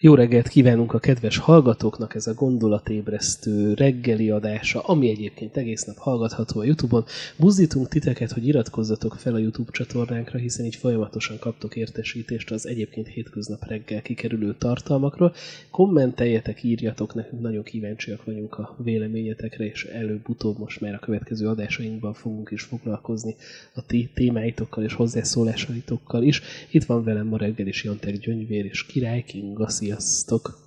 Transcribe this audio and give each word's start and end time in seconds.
Jó 0.00 0.14
reggelt 0.14 0.48
kívánunk 0.48 0.92
a 0.92 0.98
kedves 0.98 1.36
hallgatóknak, 1.36 2.14
ez 2.14 2.26
a 2.26 2.34
gondolatébresztő 2.34 3.74
reggeli 3.74 4.30
adása, 4.30 4.80
ami 4.80 5.08
egyébként 5.08 5.56
egész 5.56 5.84
nap 5.84 5.96
hallgatható 5.96 6.60
a 6.60 6.64
Youtube-on. 6.64 7.04
Buzdítunk 7.36 7.88
titeket, 7.88 8.32
hogy 8.32 8.46
iratkozzatok 8.46 9.14
fel 9.14 9.34
a 9.34 9.38
Youtube 9.38 9.70
csatornánkra, 9.72 10.38
hiszen 10.38 10.64
így 10.64 10.76
folyamatosan 10.76 11.38
kaptok 11.38 11.76
értesítést 11.76 12.50
az 12.50 12.66
egyébként 12.66 13.06
hétköznap 13.06 13.64
reggel 13.64 14.02
kikerülő 14.02 14.54
tartalmakról. 14.58 15.34
Kommenteljetek, 15.70 16.62
írjatok, 16.62 17.14
nekünk 17.14 17.42
nagyon 17.42 17.62
kíváncsiak 17.62 18.24
vagyunk 18.24 18.58
a 18.58 18.76
véleményetekre, 18.78 19.64
és 19.64 19.84
előbb-utóbb 19.84 20.58
most 20.58 20.80
már 20.80 20.94
a 20.94 20.98
következő 20.98 21.48
adásainkban 21.48 22.14
fogunk 22.14 22.50
is 22.50 22.62
foglalkozni 22.62 23.34
a 23.74 23.86
ti 23.86 24.10
témáitokkal 24.14 24.84
és 24.84 24.92
hozzászólásaitokkal 24.92 26.22
is. 26.22 26.42
Itt 26.70 26.84
van 26.84 27.04
velem 27.04 27.26
ma 27.26 27.36
reggel 27.36 27.66
is 27.66 27.84
Jantek 27.84 28.18
Gyöngyvér 28.18 28.64
és 28.64 28.86
Király 28.86 29.22
Kinga, 29.22 29.68
sziasztok! 29.86 30.58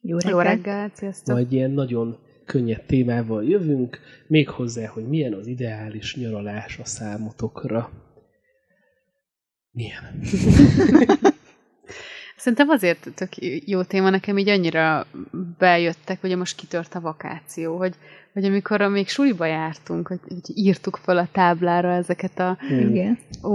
Jó 0.00 0.18
reggelt! 0.18 0.32
Jó 0.32 0.40
reggelt, 0.40 0.96
sziasztok! 0.96 1.34
Majd 1.34 1.52
ilyen 1.52 1.70
nagyon 1.70 2.18
könnyed 2.44 2.82
témával 2.86 3.44
jövünk, 3.44 3.98
még 4.26 4.48
hozzá, 4.48 4.86
hogy 4.86 5.08
milyen 5.08 5.32
az 5.32 5.46
ideális 5.46 6.16
nyaralás 6.16 6.78
a 6.78 6.84
számotokra. 6.84 7.90
Milyen? 9.70 10.20
Szerintem 12.36 12.68
azért 12.68 13.08
tök 13.14 13.28
jó 13.66 13.82
téma, 13.82 14.10
nekem 14.10 14.38
így 14.38 14.48
annyira 14.48 15.06
bejöttek, 15.58 16.20
hogy 16.20 16.36
most 16.36 16.56
kitört 16.56 16.94
a 16.94 17.00
vakáció, 17.00 17.76
hogy, 17.76 17.94
hogy 18.32 18.44
amikor 18.44 18.80
még 18.80 19.08
suliba 19.08 19.46
jártunk, 19.46 20.08
hogy, 20.08 20.18
hogy 20.28 20.58
írtuk 20.58 20.98
fel 21.02 21.16
a 21.16 21.28
táblára 21.32 21.92
ezeket 21.92 22.38
a 22.38 22.58
Igen. 22.70 23.18
ó, 23.42 23.50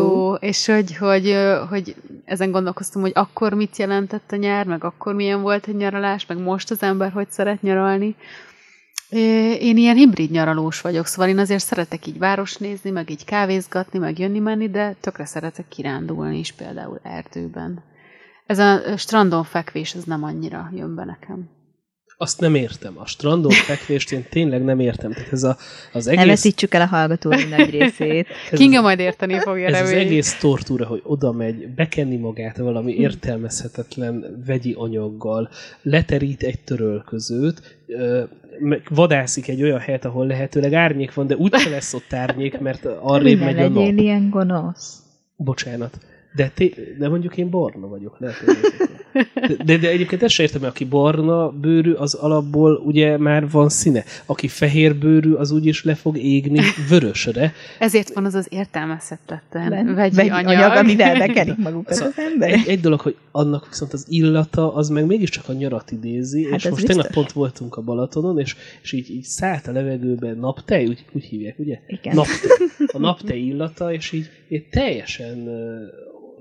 ó, 0.00 0.34
és 0.34 0.66
hogy, 0.66 0.96
hogy, 0.96 1.36
hogy 1.68 1.94
ezen 2.24 2.50
gondolkoztam, 2.50 3.02
hogy 3.02 3.12
akkor 3.14 3.54
mit 3.54 3.76
jelentett 3.76 4.32
a 4.32 4.36
nyár, 4.36 4.66
meg 4.66 4.84
akkor 4.84 5.14
milyen 5.14 5.42
volt 5.42 5.66
egy 5.66 5.76
nyaralás, 5.76 6.26
meg 6.26 6.38
most 6.38 6.70
az 6.70 6.82
ember 6.82 7.12
hogy 7.12 7.30
szeret 7.30 7.62
nyaralni. 7.62 8.16
Én 9.10 9.76
ilyen 9.76 9.96
hibrid 9.96 10.30
nyaralós 10.30 10.80
vagyok, 10.80 11.06
szóval 11.06 11.28
én 11.28 11.38
azért 11.38 11.64
szeretek 11.64 12.06
így 12.06 12.18
város 12.18 12.56
nézni, 12.56 12.90
meg 12.90 13.10
így 13.10 13.24
kávézgatni, 13.24 13.98
meg 13.98 14.18
jönni-menni, 14.18 14.70
de 14.70 14.96
tökre 15.00 15.24
szeretek 15.24 15.68
kirándulni 15.68 16.38
is 16.38 16.52
például 16.52 17.00
erdőben. 17.02 17.82
Ez 18.46 18.58
a 18.58 18.96
strandon 18.96 19.44
fekvés, 19.44 19.94
ez 19.94 20.04
nem 20.04 20.22
annyira 20.24 20.70
jön 20.74 20.94
be 20.94 21.04
nekem. 21.04 21.48
Azt 22.22 22.40
nem 22.40 22.54
értem. 22.54 22.98
A 22.98 23.06
strandon 23.06 23.50
fekvést 23.50 24.12
én 24.12 24.24
tényleg 24.30 24.64
nem 24.64 24.80
értem. 24.80 25.12
Tehát 25.12 25.32
ez 25.32 25.42
a, 25.42 25.56
az 25.92 26.06
egész... 26.06 26.20
Ne 26.20 26.26
veszítsük 26.26 26.74
el 26.74 26.80
a 26.80 26.86
hallgatói 26.86 27.44
nagy 27.44 27.70
részét. 27.70 28.26
Kinga 28.52 28.80
majd 28.80 28.98
érteni 28.98 29.38
fogja 29.38 29.66
Ez 29.66 29.72
remény. 29.72 29.94
az 29.94 30.00
egész 30.00 30.38
tortúra, 30.38 30.86
hogy 30.86 31.00
oda 31.04 31.32
megy, 31.32 31.68
bekenni 31.68 32.16
magát 32.16 32.56
valami 32.56 32.94
hm. 32.94 33.00
értelmezhetetlen 33.00 34.42
vegyi 34.46 34.74
anyaggal, 34.78 35.50
leterít 35.82 36.42
egy 36.42 36.60
törölközőt, 36.60 37.78
vadászik 38.88 39.48
egy 39.48 39.62
olyan 39.62 39.78
helyet, 39.78 40.04
ahol 40.04 40.26
lehetőleg 40.26 40.74
árnyék 40.74 41.14
van, 41.14 41.26
de 41.26 41.36
úgyse 41.36 41.70
lesz 41.70 41.94
ott 41.94 42.12
árnyék, 42.12 42.58
mert 42.58 42.84
arrébb 42.84 43.40
megy 43.40 43.58
a 43.58 43.68
nap. 43.68 43.98
ilyen 43.98 44.30
gonosz. 44.30 44.98
Bocsánat. 45.36 45.98
De, 46.34 46.50
té- 46.54 46.96
de 46.98 47.08
mondjuk 47.08 47.36
én 47.36 47.50
barna 47.50 47.86
vagyok, 47.86 48.16
lehet, 48.18 48.44
de, 48.44 48.52
de, 49.64 49.76
de 49.76 49.88
egyébként 49.88 50.22
ezt 50.22 50.34
sem 50.34 50.44
értem, 50.44 50.64
aki 50.64 50.84
barna 50.84 51.50
bőrű, 51.50 51.92
az 51.92 52.14
alapból 52.14 52.82
ugye 52.84 53.18
már 53.18 53.50
van 53.50 53.68
színe. 53.68 54.04
Aki 54.26 54.48
fehér 54.48 54.96
bőrű, 54.96 55.32
az 55.32 55.50
úgyis 55.50 55.84
le 55.84 55.94
fog 55.94 56.18
égni 56.18 56.60
vörösre. 56.88 57.52
Ezért 57.78 58.14
van 58.14 58.24
az 58.24 58.34
az 58.34 58.46
értelmezhetetlen 58.50 59.94
vegyi, 59.94 60.14
vegyi 60.14 60.28
anyag. 60.28 60.46
anyag, 60.46 60.76
amivel 60.76 61.18
bekerik 61.18 61.56
magukat 61.56 61.94
szóval 61.94 62.12
az 62.16 62.24
ember. 62.32 62.52
Egy, 62.52 62.68
egy 62.68 62.80
dolog, 62.80 63.00
hogy 63.00 63.16
annak 63.30 63.68
viszont 63.68 63.92
az 63.92 64.06
illata, 64.08 64.74
az 64.74 64.88
meg 64.88 65.06
mégiscsak 65.06 65.48
a 65.48 65.52
nyarat 65.52 65.90
idézi, 65.90 66.44
hát 66.44 66.54
és 66.54 66.64
most 66.64 66.76
biztos. 66.76 66.94
tegnap 66.94 67.12
pont 67.12 67.32
voltunk 67.32 67.76
a 67.76 67.80
Balatonon, 67.82 68.38
és, 68.38 68.56
és 68.82 68.92
így, 68.92 69.10
így 69.10 69.22
szállt 69.22 69.66
a 69.66 69.72
levegőben 69.72 70.36
naptej, 70.36 70.86
úgy, 70.86 71.04
úgy 71.12 71.24
hívják, 71.24 71.58
ugye? 71.58 71.78
Igen. 71.86 72.14
Naptej. 72.14 72.68
A 72.92 72.98
naptej 73.08 73.38
illata, 73.38 73.92
és 73.92 74.12
így, 74.12 74.30
így 74.48 74.68
teljesen 74.68 75.48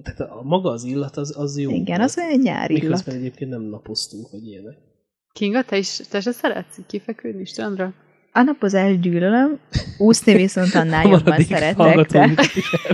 tehát 0.03 0.19
a 0.19 0.41
maga 0.43 0.69
az 0.69 0.83
illat 0.83 1.17
az, 1.17 1.37
az 1.37 1.57
jó. 1.57 1.71
Igen, 1.71 1.97
volt. 1.97 2.09
az 2.09 2.17
olyan 2.17 2.39
nyári 2.39 2.73
illat. 2.73 2.83
Miközben 2.83 3.15
egyébként 3.15 3.49
nem 3.49 3.61
napoztunk, 3.61 4.31
vagy 4.31 4.47
ilyenek. 4.47 4.77
Kinga, 5.33 5.63
te 5.63 5.77
is, 5.77 6.01
te 6.09 6.21
se 6.21 6.31
szeretsz 6.31 6.77
kifeküdni 6.87 7.45
strandra? 7.45 7.93
A 8.31 8.41
napozás 8.41 8.99
gyűlölöm, 8.99 9.59
úszni 9.97 10.33
viszont 10.33 10.75
annál 10.75 11.07
jobban 11.13 11.41
szeretek. 11.41 12.07
De... 12.07 12.25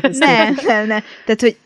ne, 0.01 0.49
ne, 0.49 0.85
ne. 0.85 0.99
Tehát, 1.25 1.41
hogy 1.41 1.57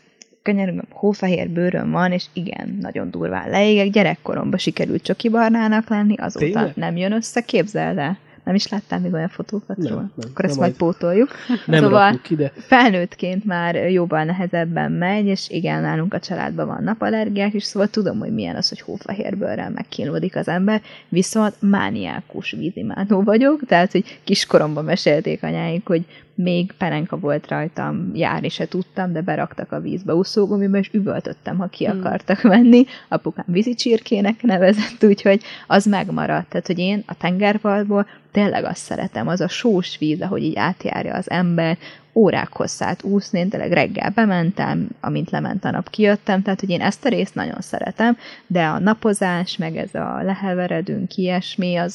könyörgöm, 0.42 0.84
hófehér 0.90 1.48
bőröm 1.48 1.90
van, 1.90 2.12
és 2.12 2.24
igen, 2.32 2.78
nagyon 2.80 3.10
durván 3.10 3.50
leégek. 3.50 3.90
Gyerekkoromban 3.90 4.58
sikerült 4.58 5.02
csokibarnának 5.02 5.88
lenni, 5.88 6.14
azóta 6.16 6.44
Tényleg? 6.44 6.72
nem 6.76 6.96
jön 6.96 7.12
össze, 7.12 7.40
képzeld 7.40 7.98
el. 7.98 8.18
Nem 8.50 8.58
is 8.58 8.68
láttál 8.68 8.98
még 8.98 9.12
olyan 9.12 9.28
fotókat 9.28 9.76
nem, 9.76 9.88
róla? 9.88 10.00
Nem, 10.00 10.28
Akkor 10.30 10.44
ezt 10.44 10.58
majd 10.58 10.76
pótoljuk. 10.76 11.30
Nem 11.66 11.82
szóval 11.82 12.20
ki, 12.22 12.34
de... 12.34 12.52
felnőttként 12.56 13.44
már 13.44 13.74
jóval 13.74 14.24
nehezebben 14.24 14.92
megy, 14.92 15.26
és 15.26 15.48
igen, 15.48 15.82
nálunk 15.82 16.14
a 16.14 16.18
családban 16.18 16.66
van 16.66 16.82
napallergiák 16.82 17.54
is, 17.54 17.64
szóval 17.64 17.88
tudom, 17.88 18.18
hogy 18.18 18.34
milyen 18.34 18.56
az, 18.56 18.68
hogy 18.68 18.80
hófehérbőrrel 18.80 19.70
megkínlódik 19.70 20.36
az 20.36 20.48
ember, 20.48 20.82
viszont 21.08 21.54
mániákus 21.58 22.50
vízimádó 22.50 23.22
vagyok, 23.22 23.60
tehát, 23.66 23.92
hogy 23.92 24.20
kiskoromban 24.24 24.84
mesélték 24.84 25.42
anyáik, 25.42 25.86
hogy 25.86 26.04
még 26.34 26.72
perenka 26.72 27.18
volt 27.18 27.48
rajtam, 27.48 28.10
járni 28.14 28.48
se 28.48 28.68
tudtam, 28.68 29.12
de 29.12 29.20
beraktak 29.20 29.72
a 29.72 29.80
vízbe 29.80 30.14
úszógumiba, 30.14 30.78
és 30.78 30.90
üvöltöttem, 30.92 31.58
ha 31.58 31.66
ki 31.66 31.86
hmm. 31.86 31.98
akartak 31.98 32.40
venni. 32.40 32.84
Apukám 33.08 33.44
vízi 33.48 33.74
csirkének 33.74 34.42
nevezett, 34.42 35.04
úgyhogy 35.04 35.42
az 35.66 35.84
megmaradt. 35.84 36.48
Tehát, 36.48 36.66
hogy 36.66 36.78
én 36.78 37.02
a 37.06 37.16
tengerpartból 37.16 38.06
tényleg 38.32 38.64
azt 38.64 38.82
szeretem, 38.82 39.28
az 39.28 39.40
a 39.40 39.48
sós 39.48 39.98
víz, 39.98 40.20
ahogy 40.20 40.42
így 40.42 40.56
átjárja 40.56 41.14
az 41.14 41.30
ember, 41.30 41.78
órák 42.14 42.52
hosszát 42.52 43.02
úszni, 43.02 43.38
én 43.38 43.48
tényleg 43.48 43.72
reggel 43.72 44.10
bementem, 44.10 44.88
amint 45.00 45.30
lement 45.30 45.64
a 45.64 45.70
nap, 45.70 45.90
kijöttem, 45.90 46.42
tehát 46.42 46.60
hogy 46.60 46.70
én 46.70 46.80
ezt 46.80 47.04
a 47.04 47.08
részt 47.08 47.34
nagyon 47.34 47.60
szeretem, 47.60 48.16
de 48.46 48.64
a 48.64 48.78
napozás, 48.78 49.56
meg 49.56 49.76
ez 49.76 49.94
a 49.94 50.22
leheveredünk, 50.22 51.16
ilyesmi, 51.16 51.76
az, 51.76 51.94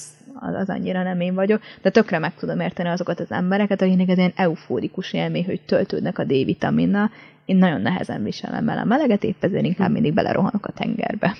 az 0.54 0.70
annyira 0.70 1.04
nem 1.04 1.20
én 1.20 1.34
vagyok, 1.34 1.62
de 1.82 1.90
tökre 1.90 2.20
meg 2.20 2.36
tudom 2.36 2.60
érteni 2.60 2.90
azokat 2.90 3.20
az 3.20 3.32
embereket, 3.32 3.82
akiknek 3.82 4.10
ez 4.10 4.18
ilyen 4.18 4.34
eufórikus 4.36 5.14
élmény, 5.14 5.46
hogy 5.46 5.62
töltődnek 5.66 6.20
a 6.20 6.24
D-vitaminnal. 6.24 7.12
Én 7.46 7.56
nagyon 7.56 7.82
nehezen 7.82 8.24
viselem 8.24 8.70
el 8.70 8.78
a 8.78 8.84
meleget, 8.84 9.24
épp 9.24 9.44
ezért 9.44 9.66
inkább 9.66 9.92
mindig 9.92 10.14
belerohanok 10.14 10.66
a 10.66 10.72
tengerbe. 10.72 11.36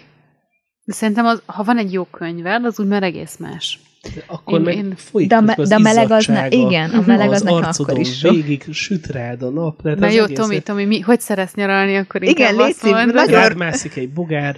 De 0.86 0.94
szerintem, 0.94 1.26
az, 1.26 1.42
ha 1.46 1.64
van 1.64 1.78
egy 1.78 1.94
jó 1.94 2.04
könyved, 2.04 2.66
az 2.66 2.80
úgy 2.80 2.88
már 2.88 3.04
egész 3.04 3.38
más. 3.38 3.80
De 4.16 4.24
akkor 4.28 4.60
én, 4.60 4.66
meg 4.66 4.76
én, 4.76 4.96
folyik 4.96 5.30
de, 5.30 5.40
me, 5.40 5.56
de 5.56 5.78
meleg 5.78 6.12
az, 6.12 6.26
ne, 6.26 6.48
igen, 6.48 6.90
a 6.90 7.04
meleg 7.06 7.30
az, 7.30 7.34
az 7.34 7.42
nekem 7.42 7.70
akkor 7.78 8.00
is 8.00 8.18
sok. 8.18 8.32
végig 8.32 8.64
süt 8.72 9.08
rád 9.08 9.42
a 9.42 9.50
nap. 9.50 9.82
Na 9.82 10.10
jó, 10.10 10.26
Tomi, 10.26 10.60
Tomi, 10.60 10.86
mi, 10.86 11.00
hogy 11.00 11.20
szeretsz 11.20 11.54
nyaralni, 11.54 11.96
akkor 11.96 12.24
igen, 12.24 12.54
inkább 12.54 12.68
azt 12.68 12.84
mondd. 12.84 13.14
Nagyon... 13.14 13.58
mászik 13.58 13.96
egy 13.96 14.10
bogár. 14.10 14.56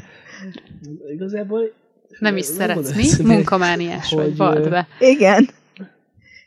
Igazából 1.13 1.61
nem 2.19 2.37
is 2.37 2.45
szeretsz, 2.45 3.19
mi? 3.19 3.27
Munkamániás 3.33 4.11
vagy, 4.11 4.37
vald 4.37 4.69
be. 4.69 4.87
Igen. 4.99 5.49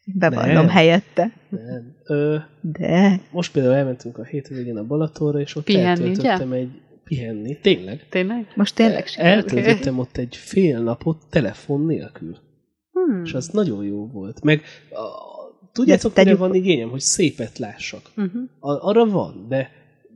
Bevallom 0.04 0.53
nem, 0.53 0.69
helyette. 0.69 1.32
Nem. 1.48 1.97
Ö, 2.04 2.36
De. 2.60 3.20
Most 3.31 3.53
például 3.53 3.75
elmentünk 3.75 4.19
a 4.19 4.25
hétvégén 4.25 4.76
a 4.76 4.84
Balatonra, 4.84 5.41
és 5.41 5.56
ott 5.56 5.64
pihenni, 5.64 5.88
eltöltöttem 5.88 6.48
ugye? 6.48 6.56
egy 6.56 6.70
pihenni. 7.04 7.58
Tényleg. 7.60 8.06
Tényleg? 8.08 8.53
Most 8.54 8.75
tényleg 8.75 9.06
sikerült. 9.06 9.53
Eltöltöttem 9.53 9.98
ott 9.98 10.16
egy 10.16 10.36
fél 10.36 10.81
napot 10.81 11.22
telefon 11.31 11.87
nélkül. 11.87 12.37
Hmm. 12.92 13.25
És 13.25 13.34
az 13.34 13.48
nagyon 13.48 13.84
jó 13.84 14.06
volt. 14.06 14.42
Meg 14.42 14.62
a, 14.91 15.31
tudjátok, 15.72 16.16
mire 16.16 16.37
van 16.37 16.54
igényem, 16.54 16.88
hogy 16.88 17.00
szépet 17.00 17.58
lássak. 17.58 18.10
Uh-huh. 18.16 18.42
A, 18.58 18.88
arra 18.88 19.06
van, 19.06 19.47
de, 19.48 19.70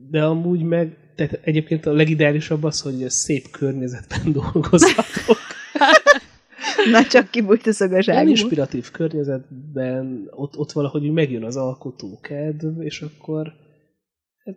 de 0.09 0.23
amúgy 0.23 0.61
meg 0.61 0.97
tehát 1.15 1.39
egyébként 1.43 1.85
a 1.85 1.93
legideálisabb 1.93 2.63
az, 2.63 2.81
hogy 2.81 3.09
szép 3.09 3.49
környezetben 3.51 4.31
dolgozhatok. 4.41 5.37
Na 6.91 7.03
csak 7.03 7.29
kibújt 7.29 7.67
a 7.67 7.71
szagaságból. 7.71 8.29
inspiratív 8.29 8.91
környezetben 8.91 10.27
ott, 10.31 10.57
ott 10.57 10.71
valahogy 10.71 11.11
megjön 11.11 11.43
az 11.43 11.55
alkotókedv, 11.55 12.81
és 12.81 13.01
akkor 13.01 13.53
hát 14.45 14.55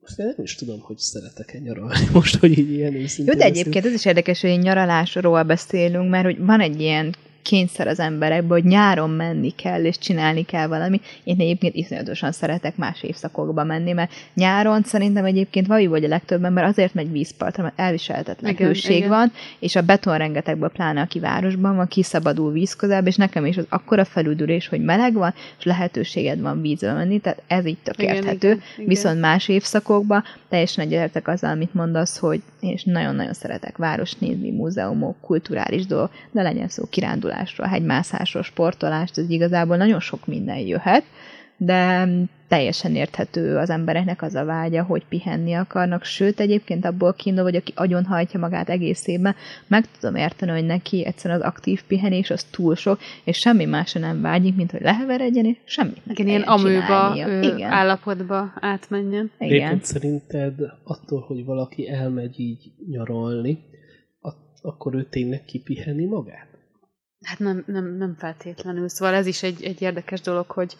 most 0.00 0.18
én 0.18 0.26
nem 0.26 0.44
is 0.44 0.54
tudom, 0.54 0.80
hogy 0.80 0.98
szeretek-e 0.98 1.58
nyaralni 1.58 2.08
most, 2.12 2.36
hogy 2.36 2.58
így 2.58 2.70
ilyen 2.70 2.94
őszintén 2.94 3.34
Jó, 3.34 3.40
de 3.40 3.44
egyébként 3.44 3.84
ez 3.84 3.92
is 3.92 4.04
érdekes, 4.04 4.40
hogy 4.40 4.58
nyaralásról 4.58 5.42
beszélünk, 5.42 6.10
mert 6.10 6.24
hogy 6.24 6.38
van 6.38 6.60
egy 6.60 6.80
ilyen 6.80 7.14
kényszer 7.44 7.86
az 7.86 7.98
emberekbe, 7.98 8.54
hogy 8.54 8.64
nyáron 8.64 9.10
menni 9.10 9.50
kell, 9.50 9.84
és 9.84 9.98
csinálni 9.98 10.42
kell 10.42 10.66
valami. 10.66 11.00
Én 11.24 11.36
egyébként 11.38 11.74
iszonyatosan 11.74 12.32
szeretek 12.32 12.76
más 12.76 13.02
évszakokba 13.02 13.64
menni, 13.64 13.92
mert 13.92 14.12
nyáron 14.34 14.82
szerintem 14.82 15.24
egyébként 15.24 15.66
vagy 15.66 15.88
vagy 15.88 16.04
a 16.04 16.08
legtöbb 16.08 16.44
ember 16.44 16.64
azért 16.64 16.94
megy 16.94 17.12
vízpartra, 17.12 17.62
mert 17.62 17.78
elviselhetetlen 17.78 18.50
Igen, 18.50 18.66
hőség 18.66 18.96
igen. 18.96 19.08
van, 19.08 19.32
és 19.58 19.76
a 19.76 19.82
beton 19.82 20.18
rengetegből, 20.18 20.68
pláne 20.68 21.00
aki 21.00 21.20
városban 21.20 21.76
van, 21.76 21.88
kiszabadul 21.88 22.52
víz 22.52 22.76
közelbe, 22.76 23.08
és 23.08 23.16
nekem 23.16 23.46
is 23.46 23.56
az 23.56 23.66
akkora 23.68 24.04
felüdülés, 24.04 24.68
hogy 24.68 24.84
meleg 24.84 25.12
van, 25.12 25.34
és 25.58 25.64
lehetőséged 25.64 26.40
van 26.40 26.60
vízbe 26.60 26.92
menni, 26.92 27.18
tehát 27.18 27.42
ez 27.46 27.66
így 27.66 27.78
tök 27.82 27.98
Igen, 27.98 28.14
érthető. 28.14 28.48
igen, 28.48 28.62
igen. 28.74 28.88
Viszont 28.88 29.20
más 29.20 29.48
évszakokban 29.48 30.24
teljesen 30.48 30.84
egyetértek 30.84 31.28
azzal, 31.28 31.50
amit 31.50 31.74
mondasz, 31.74 32.18
hogy 32.18 32.42
én 32.60 32.72
is 32.72 32.84
nagyon-nagyon 32.84 33.32
szeretek 33.32 33.76
város 33.76 34.12
nézni, 34.12 34.50
múzeumok, 34.50 35.16
kulturális 35.20 35.86
dolgok, 35.86 36.10
de 36.30 36.42
legyen 36.42 36.68
szó 36.68 36.84
kirándulásról, 37.34 37.66
hegymászásról, 37.66 38.42
sportolást, 38.42 39.18
ez 39.18 39.30
igazából 39.30 39.76
nagyon 39.76 40.00
sok 40.00 40.26
minden 40.26 40.58
jöhet, 40.58 41.04
de 41.56 42.08
teljesen 42.48 42.94
érthető 42.94 43.56
az 43.56 43.70
embereknek 43.70 44.22
az 44.22 44.34
a 44.34 44.44
vágya, 44.44 44.82
hogy 44.82 45.04
pihenni 45.08 45.52
akarnak, 45.52 46.04
sőt 46.04 46.40
egyébként 46.40 46.84
abból 46.84 47.12
kiindul, 47.12 47.44
hogy 47.44 47.56
aki 47.56 47.72
agyonhajtja 47.76 48.40
magát 48.40 48.68
egész 48.68 49.06
évben, 49.06 49.34
meg 49.66 49.84
tudom 50.00 50.14
érteni, 50.16 50.50
hogy 50.50 50.66
neki 50.66 51.04
egyszerűen 51.06 51.40
az 51.40 51.46
aktív 51.46 51.82
pihenés 51.86 52.30
az 52.30 52.42
túl 52.42 52.74
sok, 52.74 52.98
és 53.24 53.38
semmi 53.38 53.64
másra 53.64 54.00
nem 54.00 54.20
vágyik, 54.20 54.56
mint 54.56 54.70
hogy 54.70 54.80
leheveredjen, 54.80 55.44
és 55.44 55.56
semmit 55.64 56.00
Igen, 56.08 56.28
ilyen 56.28 56.42
amőba 56.42 57.14
Igen, 57.42 57.70
állapotba 57.70 58.52
átmenjen. 58.60 59.30
igen. 59.38 59.52
Egyébként 59.52 59.84
szerinted 59.84 60.54
attól, 60.84 61.20
hogy 61.20 61.44
valaki 61.44 61.88
elmegy 61.88 62.40
így 62.40 62.72
nyaralni, 62.90 63.58
akkor 64.64 64.94
ő 64.94 65.04
tényleg 65.04 65.44
kipiheni 65.44 66.04
magát? 66.04 66.53
Hát 67.24 67.38
nem, 67.38 67.64
nem, 67.66 67.96
nem 67.96 68.14
feltétlenül. 68.18 68.88
Szóval 68.88 69.14
ez 69.14 69.26
is 69.26 69.42
egy, 69.42 69.62
egy 69.62 69.82
érdekes 69.82 70.20
dolog, 70.20 70.50
hogy, 70.50 70.76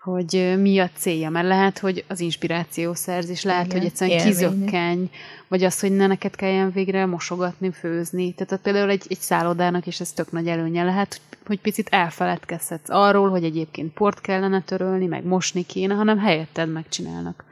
hogy 0.00 0.54
mi 0.60 0.78
a 0.78 0.90
célja, 0.96 1.30
mert 1.30 1.46
lehet, 1.46 1.78
hogy 1.78 2.04
az 2.08 2.20
inspirációszerzés, 2.20 3.42
lehet, 3.42 3.66
Igen, 3.66 3.78
hogy 3.78 3.86
egyszerűen 3.86 4.26
kizökkenj, 4.26 5.04
vagy 5.48 5.64
az, 5.64 5.80
hogy 5.80 5.92
ne 5.92 6.06
neked 6.06 6.36
kelljen 6.36 6.70
végre 6.70 7.06
mosogatni, 7.06 7.70
főzni. 7.72 8.32
Tehát 8.32 8.62
például 8.62 8.90
egy, 8.90 9.04
egy 9.08 9.20
szállodának 9.20 9.86
is 9.86 10.00
ez 10.00 10.12
tök 10.12 10.32
nagy 10.32 10.48
előnye 10.48 10.84
lehet, 10.84 11.20
hogy 11.46 11.60
picit 11.60 11.88
elfeledkezhetsz 11.88 12.90
arról, 12.90 13.28
hogy 13.28 13.44
egyébként 13.44 13.92
port 13.92 14.20
kellene 14.20 14.62
törölni, 14.62 15.06
meg 15.06 15.24
mosni 15.24 15.66
kéne, 15.66 15.94
hanem 15.94 16.18
helyetted 16.18 16.72
megcsinálnak 16.72 17.44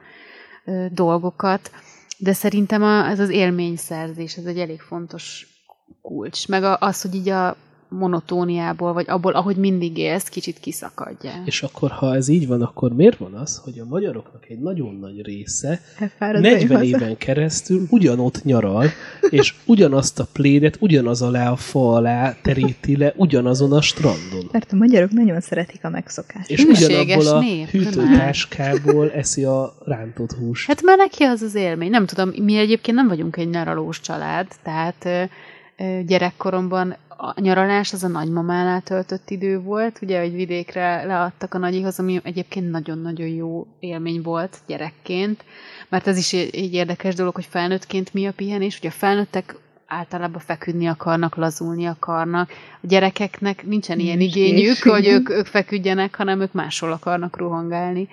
ö, 0.65 0.85
dolgokat. 0.91 1.71
De 2.17 2.33
szerintem 2.33 2.83
a, 2.83 3.07
ez 3.07 3.19
az 3.19 3.29
élményszerzés, 3.29 4.35
ez 4.35 4.45
egy 4.45 4.59
elég 4.59 4.81
fontos 4.81 5.47
kulcs. 6.01 6.47
Meg 6.47 6.63
a, 6.63 6.77
az, 6.79 7.01
hogy 7.01 7.15
így 7.15 7.29
a 7.29 7.57
monotóniából, 7.89 8.93
vagy 8.93 9.05
abból, 9.09 9.33
ahogy 9.33 9.55
mindig 9.55 9.97
élsz, 9.97 10.29
kicsit 10.29 10.59
kiszakadjál. 10.59 11.41
És 11.45 11.63
akkor, 11.63 11.91
ha 11.91 12.15
ez 12.15 12.27
így 12.27 12.47
van, 12.47 12.61
akkor 12.61 12.93
miért 12.93 13.17
van 13.17 13.33
az, 13.33 13.61
hogy 13.63 13.79
a 13.79 13.85
magyaroknak 13.85 14.49
egy 14.49 14.59
nagyon 14.59 14.95
nagy 14.95 15.21
része 15.21 15.81
Elfárad 15.99 16.41
40 16.41 16.69
haza. 16.69 16.83
éven 16.83 17.17
keresztül 17.17 17.87
ugyanott 17.89 18.43
nyaral, 18.43 18.85
és 19.29 19.53
ugyanazt 19.65 20.19
a 20.19 20.27
plédet 20.33 20.77
ugyanaz 20.79 21.21
alá 21.21 21.51
a 21.51 21.55
fa 21.55 21.93
alá 21.93 22.35
teríti 22.41 22.97
le, 22.97 23.13
ugyanazon 23.15 23.73
a 23.73 23.81
strandon. 23.81 24.49
Mert 24.51 24.71
a 24.71 24.75
magyarok 24.75 25.11
nagyon 25.11 25.39
szeretik 25.41 25.83
a 25.83 25.89
megszokást. 25.89 26.49
És 26.49 26.63
ugyanabból 26.63 27.27
a 27.27 27.39
nép, 27.39 27.67
hűtőtáskából 27.67 29.11
eszi 29.11 29.43
a 29.43 29.73
rántott 29.85 30.31
húst. 30.31 30.67
Hát 30.67 30.81
mert 30.81 30.97
neki 30.97 31.23
az 31.23 31.41
az 31.41 31.55
élmény. 31.55 31.89
Nem 31.89 32.05
tudom, 32.05 32.29
mi 32.43 32.57
egyébként 32.57 32.97
nem 32.97 33.07
vagyunk 33.07 33.37
egy 33.37 33.49
nyaralós 33.49 34.01
család, 34.01 34.47
tehát 34.63 35.29
gyerekkoromban 36.05 36.95
a 37.17 37.39
nyaralás 37.39 37.93
az 37.93 38.03
a 38.03 38.07
nagymamánál 38.07 38.81
töltött 38.81 39.29
idő 39.29 39.59
volt, 39.59 39.99
ugye, 40.01 40.19
hogy 40.19 40.33
vidékre 40.33 41.03
leadtak 41.03 41.53
a 41.53 41.57
nagyihoz, 41.57 41.99
ami 41.99 42.19
egyébként 42.23 42.71
nagyon-nagyon 42.71 43.27
jó 43.27 43.67
élmény 43.79 44.21
volt 44.21 44.57
gyerekként, 44.67 45.43
mert 45.89 46.07
ez 46.07 46.17
is 46.17 46.33
egy 46.33 46.73
érdekes 46.73 47.15
dolog, 47.15 47.35
hogy 47.35 47.45
felnőttként 47.49 48.13
mi 48.13 48.25
a 48.27 48.31
pihenés, 48.31 48.79
hogy 48.79 48.89
a 48.89 48.91
felnőttek 48.91 49.55
általában 49.87 50.41
feküdni 50.41 50.87
akarnak, 50.87 51.35
lazulni 51.35 51.85
akarnak. 51.85 52.49
A 52.81 52.87
gyerekeknek 52.87 53.65
nincsen 53.65 53.99
ilyen 53.99 54.17
Nincs 54.17 54.35
igényük, 54.35 54.65
készség. 54.65 54.91
hogy 54.91 55.07
ők, 55.07 55.29
ők 55.29 55.45
feküdjenek, 55.45 56.15
hanem 56.15 56.41
ők 56.41 56.53
máshol 56.53 56.91
akarnak 56.91 57.37
rohangálni. 57.37 58.07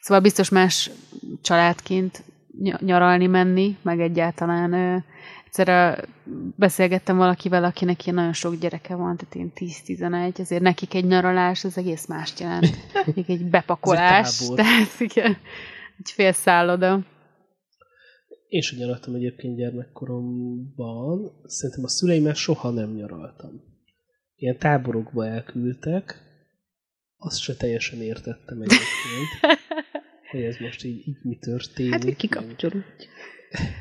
Szóval 0.00 0.22
biztos 0.22 0.48
más 0.48 0.90
családként 1.42 2.22
ny- 2.58 2.80
nyaralni 2.80 3.26
menni, 3.26 3.76
meg 3.82 4.00
egyáltalán 4.00 5.04
egyszer 5.58 6.08
beszélgettem 6.56 7.16
valakivel, 7.16 7.64
akinek 7.64 8.04
ilyen 8.04 8.16
nagyon 8.16 8.32
sok 8.32 8.56
gyereke 8.56 8.94
van, 8.94 9.16
tehát 9.16 9.34
ilyen 9.34 9.52
10-11, 9.54 10.40
azért 10.40 10.62
nekik 10.62 10.94
egy 10.94 11.04
nyaralás 11.04 11.64
az 11.64 11.78
egész 11.78 12.06
mást 12.06 12.40
jelent. 12.40 12.66
Még 13.14 13.24
egy 13.30 13.44
bepakolás, 13.44 14.38
tábor. 14.38 14.56
tehát 14.56 15.00
igen, 15.00 15.36
egy 15.98 16.10
fél 16.10 16.32
szálloda. 16.32 17.04
Én 18.48 18.60
sem 18.60 18.78
nyaraltam 18.78 19.14
egyébként 19.14 19.56
gyermekkoromban. 19.56 21.30
Szerintem 21.44 21.84
a 21.84 21.88
szüleimmel 21.88 22.34
soha 22.34 22.70
nem 22.70 22.94
nyaraltam. 22.94 23.62
Ilyen 24.36 24.58
táborokba 24.58 25.26
elküldtek, 25.26 26.22
azt 27.16 27.40
se 27.40 27.54
teljesen 27.54 28.00
értettem 28.00 28.60
egyébként, 28.60 29.60
hogy 30.30 30.42
ez 30.42 30.56
most 30.56 30.84
így, 30.84 31.08
így 31.08 31.18
mi 31.22 31.36
történik. 31.36 31.92
Hát, 31.92 32.16
kikapcsolódj. 32.16 33.06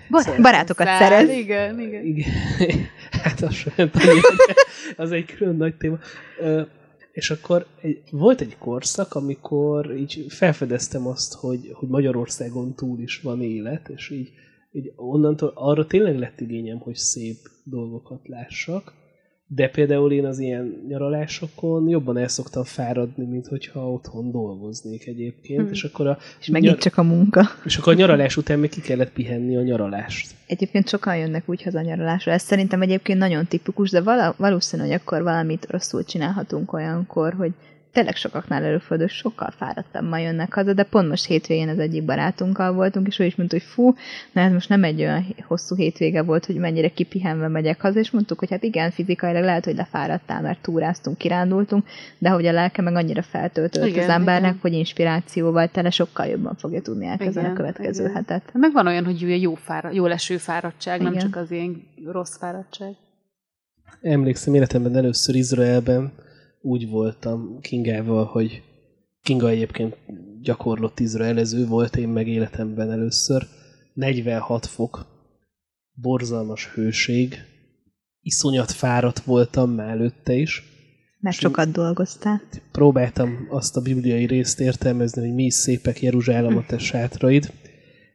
Barát- 0.09 0.41
Barátokat 0.41 0.85
Szál, 0.87 0.99
szerez. 0.99 1.29
Igen, 1.29 1.79
igen. 1.79 2.05
Igen. 2.05 2.29
hát 3.23 3.41
az 3.41 3.53
sem 3.53 3.89
tudom, 3.89 4.17
az 4.97 5.11
egy 5.11 5.25
külön 5.25 5.55
nagy 5.55 5.75
téma. 5.75 5.99
És 7.11 7.29
akkor 7.29 7.65
egy, 7.81 8.01
volt 8.11 8.41
egy 8.41 8.57
korszak, 8.57 9.13
amikor 9.13 9.95
így 9.97 10.25
felfedeztem 10.29 11.07
azt, 11.07 11.33
hogy, 11.33 11.69
hogy 11.73 11.87
Magyarországon 11.87 12.75
túl 12.75 12.99
is 12.99 13.21
van 13.21 13.41
élet, 13.41 13.89
és 13.89 14.09
így, 14.09 14.31
így 14.71 14.91
onnantól 14.95 15.51
arra 15.55 15.85
tényleg 15.85 16.17
lett 16.17 16.41
igényem, 16.41 16.77
hogy 16.77 16.95
szép 16.95 17.37
dolgokat 17.63 18.27
lássak, 18.27 18.93
de 19.47 19.69
például 19.69 20.11
én 20.11 20.25
az 20.25 20.39
ilyen 20.39 20.83
nyaralásokon 20.87 21.87
jobban 21.89 22.17
el 22.17 22.27
szoktam 22.27 22.63
fáradni, 22.63 23.25
mint 23.25 23.47
hogyha 23.47 23.91
otthon 23.91 24.31
dolgoznék 24.31 25.07
egyébként, 25.07 25.61
Hmm. 25.61 25.71
és 25.71 25.83
akkor 25.83 26.07
a, 26.07 26.17
És 26.39 26.47
megint 26.47 26.77
csak 26.79 26.97
a 26.97 27.03
munka. 27.03 27.41
és 27.65 27.77
akkor 27.77 27.93
a 27.93 27.95
nyaralás 27.95 28.37
után 28.37 28.59
még 28.59 28.69
ki 28.69 28.81
kellett 28.81 29.11
pihenni 29.11 29.57
a 29.57 29.61
nyaralást. 29.61 30.33
Egyébként 30.47 30.89
sokan 30.89 31.17
jönnek 31.17 31.43
úgy 31.49 31.63
haza 31.63 31.81
nyaralásra. 31.81 32.31
Ez 32.31 32.41
szerintem 32.41 32.81
egyébként 32.81 33.19
nagyon 33.19 33.45
tipikus, 33.47 33.89
de 33.89 34.01
vala, 34.01 34.33
valószínű, 34.37 34.81
hogy 34.83 34.91
akkor 34.91 35.23
valamit 35.23 35.65
rosszul 35.69 36.03
csinálhatunk 36.03 36.73
olyankor, 36.73 37.33
hogy 37.33 37.51
tényleg 37.95 38.15
sokaknál 38.15 38.63
előfordul, 38.63 39.07
sokkal 39.07 39.51
fáradtabban 39.57 40.19
jönnek 40.19 40.53
haza, 40.53 40.73
de 40.73 40.83
pont 40.83 41.09
most 41.09 41.25
hétvégén 41.25 41.69
az 41.69 41.79
egyik 41.79 42.03
barátunkkal 42.03 42.73
voltunk, 42.73 43.07
és 43.07 43.19
ő 43.19 43.25
is 43.25 43.35
mondta, 43.35 43.55
hogy 43.55 43.65
fú, 43.65 43.95
na 44.31 44.41
ez 44.41 44.51
most 44.51 44.69
nem 44.69 44.83
egy 44.83 44.99
olyan 44.99 45.25
hosszú 45.47 45.75
hétvége 45.75 46.21
volt, 46.21 46.45
hogy 46.45 46.55
mennyire 46.55 46.89
kipihenve 46.89 47.47
megyek 47.47 47.81
haza, 47.81 47.99
és 47.99 48.11
mondtuk, 48.11 48.39
hogy 48.39 48.49
hát 48.49 48.63
igen, 48.63 48.91
fizikailag 48.91 49.43
lehet, 49.43 49.65
hogy 49.65 49.75
lefáradtál, 49.75 50.41
mert 50.41 50.61
túráztunk, 50.61 51.17
kirándultunk, 51.17 51.85
de 52.17 52.29
hogy 52.29 52.45
a 52.45 52.51
lelke 52.51 52.81
meg 52.81 52.95
annyira 52.95 53.21
feltöltött 53.21 53.85
Igen, 53.85 54.03
az 54.03 54.09
embernek, 54.09 54.49
igen. 54.49 54.61
hogy 54.61 54.73
inspirációval 54.73 55.67
tele 55.67 55.89
sokkal 55.89 56.25
jobban 56.25 56.55
fogja 56.55 56.81
tudni 56.81 57.05
elkezdeni 57.05 57.47
a 57.47 57.51
Igen, 57.51 57.55
következő 57.55 58.03
igen. 58.03 58.15
hetet. 58.15 58.49
Meg 58.53 58.73
van 58.73 58.87
olyan, 58.87 59.05
hogy 59.05 59.41
jó, 59.41 59.53
fára, 59.53 59.91
jó 59.91 60.05
leső 60.05 60.37
fáradtság, 60.37 61.01
nem 61.01 61.11
Igen. 61.11 61.23
csak 61.23 61.35
az 61.35 61.51
ilyen 61.51 61.87
rossz 62.11 62.37
fáradtság. 62.37 62.93
Emlékszem, 64.01 64.53
életemben 64.53 64.95
először 64.95 65.35
Izraelben 65.35 66.11
úgy 66.65 66.89
voltam 66.89 67.59
Kingával, 67.61 68.25
hogy 68.25 68.63
Kinga 69.21 69.49
egyébként 69.49 69.97
gyakorlott 70.41 70.99
izraelező 70.99 71.65
volt, 71.65 71.95
én 71.95 72.07
meg 72.07 72.27
életemben 72.27 72.91
először. 72.91 73.47
46 73.93 74.65
fok, 74.65 75.05
borzalmas 75.93 76.67
hőség, 76.73 77.35
iszonyat 78.21 78.71
fáradt 78.71 79.19
voltam 79.19 79.71
már 79.71 79.89
előtte 79.89 80.33
is. 80.33 80.63
Mert 81.19 81.37
sokat 81.37 81.71
dolgoztál. 81.71 82.41
Próbáltam 82.71 83.47
azt 83.49 83.77
a 83.77 83.81
bibliai 83.81 84.25
részt 84.25 84.59
értelmezni, 84.59 85.21
hogy 85.21 85.33
mi 85.33 85.43
is 85.43 85.53
szépek 85.53 86.01
Jeruzsálem 86.01 86.57
a 86.57 86.65
te 86.65 86.77
sátraid. 86.77 87.51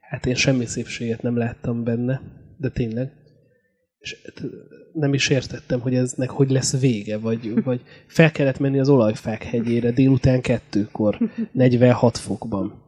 Hát 0.00 0.26
én 0.26 0.34
semmi 0.34 0.66
szépséget 0.66 1.22
nem 1.22 1.36
láttam 1.36 1.84
benne, 1.84 2.20
de 2.58 2.68
tényleg. 2.68 3.19
És 4.00 4.16
hát 4.24 4.50
nem 4.92 5.14
is 5.14 5.28
értettem, 5.28 5.80
hogy 5.80 5.94
eznek 5.94 6.30
hogy 6.30 6.50
lesz 6.50 6.80
vége, 6.80 7.18
vagy, 7.18 7.62
vagy 7.64 7.80
fel 8.06 8.32
kellett 8.32 8.58
menni 8.58 8.78
az 8.78 8.88
olajfák 8.88 9.42
hegyére 9.42 9.90
délután 9.90 10.40
kettőkor, 10.40 11.18
46 11.52 12.18
fokban. 12.18 12.82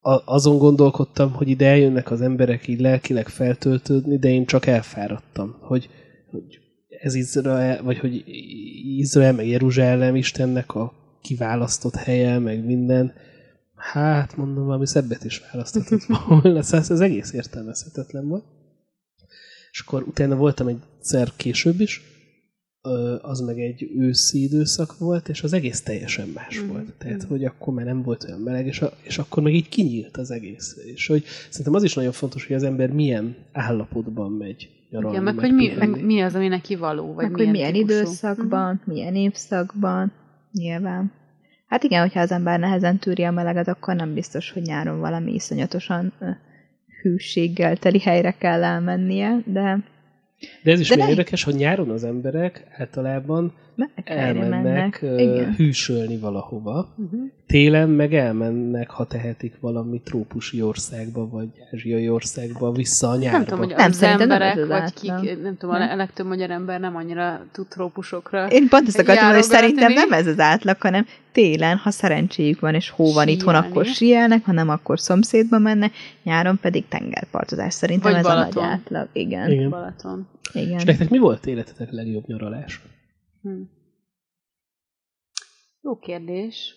A, 0.00 0.32
azon 0.32 0.58
gondolkodtam, 0.58 1.32
hogy 1.32 1.48
ide 1.48 1.66
eljönnek 1.66 2.10
az 2.10 2.20
emberek 2.20 2.68
így 2.68 2.80
lelkileg 2.80 3.28
feltöltődni, 3.28 4.18
de 4.18 4.28
én 4.28 4.46
csak 4.46 4.66
elfáradtam, 4.66 5.56
hogy, 5.60 5.88
hogy 6.30 6.58
ez 6.88 7.14
Izrael, 7.14 7.82
vagy 7.82 7.98
hogy 7.98 8.24
Izrael, 8.98 9.32
meg 9.32 9.48
Jeruzsálem 9.48 10.16
Istennek 10.16 10.74
a 10.74 10.92
kiválasztott 11.22 11.94
helye, 11.94 12.38
meg 12.38 12.64
minden. 12.64 13.12
Hát, 13.74 14.36
mondom, 14.36 14.64
valami 14.64 14.86
szebbet 14.86 15.24
is 15.24 15.42
választhatott 15.52 16.02
volna. 16.28 16.62
Szóval 16.62 16.86
ez 16.88 17.00
egész 17.00 17.32
értelmezhetetlen 17.32 18.28
volt. 18.28 18.44
És 19.74 19.80
akkor 19.80 20.02
utána 20.02 20.36
voltam 20.36 20.66
egyszer 20.66 21.28
később 21.36 21.80
is, 21.80 22.02
az 23.22 23.40
meg 23.40 23.60
egy 23.60 23.90
őszi 23.96 24.42
időszak 24.42 24.98
volt, 24.98 25.28
és 25.28 25.42
az 25.42 25.52
egész 25.52 25.82
teljesen 25.82 26.28
más 26.28 26.60
Mhm. 26.60 26.68
volt. 26.70 26.92
Tehát, 26.98 27.18
Mhm. 27.22 27.28
hogy 27.28 27.44
akkor 27.44 27.74
már 27.74 27.84
nem 27.84 28.02
volt 28.02 28.24
olyan 28.24 28.40
meleg, 28.40 28.66
és, 28.66 28.80
a, 28.80 28.92
és 29.02 29.18
akkor 29.18 29.42
meg 29.42 29.54
így 29.54 29.68
kinyílt 29.68 30.16
az 30.16 30.30
egész. 30.30 30.76
És 30.94 31.06
hogy 31.06 31.24
szerintem 31.48 31.74
az 31.74 31.82
is 31.82 31.94
nagyon 31.94 32.12
fontos, 32.12 32.46
hogy 32.46 32.56
az 32.56 32.62
ember 32.62 32.90
milyen 32.92 33.36
állapotban 33.52 34.32
megy 34.32 34.70
nyaralni, 34.90 35.16
Igen, 35.16 35.34
meg 35.34 35.38
hogy 35.44 35.54
mi, 35.54 35.72
meg 35.78 36.04
mi 36.04 36.20
az, 36.20 36.34
ami 36.34 36.48
neki 36.48 36.76
való, 36.76 37.12
vagy 37.14 37.30
Meg 37.30 37.40
hogy 37.40 37.50
milyen 37.50 37.72
típusú. 37.72 37.98
időszakban, 37.98 38.80
milyen 38.84 39.14
évszakban, 39.14 40.12
nyilván. 40.52 41.12
Hát 41.66 41.82
igen, 41.82 42.00
hogyha 42.00 42.20
az 42.20 42.30
ember 42.30 42.58
nehezen 42.58 42.98
tűri 42.98 43.22
a 43.22 43.30
meleget, 43.30 43.68
akkor 43.68 43.94
nem 43.94 44.14
biztos, 44.14 44.50
hogy 44.50 44.62
nyáron 44.62 44.98
valami 45.00 45.32
iszonyatosan 45.34 46.12
ö, 46.20 46.26
hűséggel 47.04 47.76
teli 47.76 48.00
helyre 48.00 48.30
kell 48.38 48.64
elmennie, 48.64 49.42
de 49.46 49.78
De 50.62 50.72
ez 50.72 50.80
is 50.80 50.88
De 50.88 50.96
ne- 50.96 51.08
érdekes, 51.08 51.42
hogy 51.42 51.54
nyáron 51.54 51.90
az 51.90 52.04
emberek 52.04 52.66
általában 52.78 53.52
helyre 54.04 54.22
elmennek 54.22 55.02
mennek. 55.02 55.56
hűsölni 55.56 56.16
valahova. 56.18 56.94
Uh-huh. 56.96 57.20
Télen 57.46 57.88
meg 57.88 58.14
elmennek, 58.14 58.90
ha 58.90 59.04
tehetik 59.06 59.54
valami 59.60 60.00
trópusi 60.00 60.62
országba, 60.62 61.28
vagy 61.28 61.48
ázsiai 61.72 62.08
országba 62.08 62.72
vissza 62.72 63.08
a 63.08 63.16
nyárba. 63.16 63.36
Nem 63.36 63.46
tudom, 63.46 63.58
hogy 63.58 63.74
Nem, 63.76 63.90
az 63.90 63.98
nem 63.98 64.20
emberek, 64.20 64.56
az 64.56 64.68
vagy 64.68 64.92
kik, 64.92 65.42
nem 65.42 65.56
tudom, 65.56 65.78
Nem. 65.78 65.90
a 65.90 65.96
legtöbb 65.96 66.26
magyar 66.26 66.50
ember 66.50 66.80
nem 66.80 66.96
annyira 66.96 67.46
tud 67.52 67.66
trópusokra. 67.66 68.46
Én 68.46 68.68
pont 68.68 68.88
ezt 68.88 68.98
akartam, 68.98 69.32
hogy 69.32 69.42
szerintem 69.42 69.92
nem 69.92 70.12
ez 70.12 70.26
az 70.26 70.38
átlag, 70.38 70.80
hanem 70.80 71.06
télen, 71.32 71.76
ha 71.76 71.90
szerencséjük 71.90 72.60
van, 72.60 72.74
és 72.74 72.90
hó 72.90 73.12
van 73.12 73.28
itthon, 73.28 73.52
Síelni. 73.54 73.68
akkor 73.70 73.84
síelnek, 73.86 74.44
ha 74.44 74.52
nem, 74.52 74.68
akkor 74.68 75.00
szomszédba 75.00 75.58
mennek, 75.58 75.92
nyáron 76.22 76.58
pedig 76.60 76.88
tengerpartozás. 76.88 77.74
Szerintem 77.74 78.10
Vagy 78.10 78.20
ez 78.20 78.26
Balaton. 78.26 78.62
a 78.62 78.66
nagy 78.66 78.74
átlag. 78.74 79.08
Igen. 79.12 79.50
Igen. 79.50 79.70
Balaton. 79.70 80.28
Igen. 80.52 80.78
És 80.78 80.84
nektek 80.84 81.10
mi 81.10 81.18
volt 81.18 81.46
életetek 81.46 81.90
legjobb 81.90 82.26
nyaralás? 82.26 82.80
Hm. 83.44 83.62
Jó 85.80 85.98
kérdés. 85.98 86.74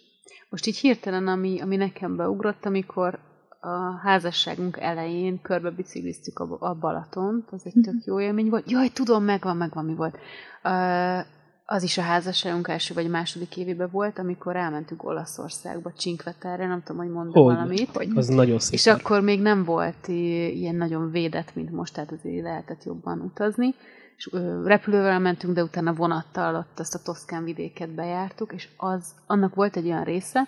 Most 0.50 0.66
így 0.66 0.78
hirtelen, 0.78 1.28
ami, 1.28 1.62
ami 1.62 1.76
nekem 1.76 2.16
beugrott, 2.16 2.66
amikor 2.66 3.20
a 3.60 3.98
házasságunk 4.04 4.78
elején 4.78 5.42
körbe 5.42 5.70
bicikliztük 5.70 6.40
a, 6.40 6.58
a 6.60 6.74
Balatont, 6.76 7.52
az 7.52 7.62
egy 7.66 7.74
tök 7.84 8.06
jó 8.06 8.20
élmény 8.20 8.50
volt. 8.50 8.72
Jaj, 8.72 8.90
tudom, 8.90 9.24
megvan, 9.24 9.58
megvan, 9.58 9.86
mi 9.86 9.94
volt. 9.96 10.18
Uh, 10.64 11.26
az 11.66 11.84
is 11.84 11.98
a 11.98 12.02
házasságunk 12.02 12.68
első 12.68 12.94
vagy 12.94 13.10
második 13.10 13.58
évében 13.58 13.90
volt, 13.92 14.20
amikor 14.20 14.56
elmentünk 14.56 15.04
Olaszországba, 15.04 15.94
Csinkveterre, 15.94 16.68
nem 16.68 16.84
tudom, 16.84 17.02
hogy 17.02 17.12
mondom 17.12 17.44
Hogy? 17.44 17.54
valamit. 17.56 17.90
Hogy 17.96 18.12
Az 18.16 18.28
nagyon 18.28 18.60
szép. 18.60 18.74
És 18.74 18.88
akkor 18.88 19.22
még 19.22 19.42
nem 19.42 19.64
volt 19.64 20.08
ilyen 20.08 20.76
nagyon 20.76 21.12
védett, 21.12 21.56
mint 21.56 21.72
most, 21.72 21.94
tehát 21.94 22.12
azért 22.12 22.44
lehetett 22.44 22.84
jobban 22.84 23.20
utazni. 23.20 23.76
És 24.18 24.30
repülővel 24.64 25.20
mentünk, 25.20 25.54
de 25.54 25.64
utána 25.64 25.94
vonattal 25.94 26.56
ott 26.56 26.80
azt 26.80 26.96
a 26.96 27.02
Toszkán 27.04 27.44
vidéket 27.44 27.90
bejártuk, 27.90 28.54
és 28.54 28.68
az, 28.78 29.12
annak 29.28 29.56
volt 29.56 29.76
egy 29.76 29.86
olyan 29.86 30.04
része, 30.04 30.48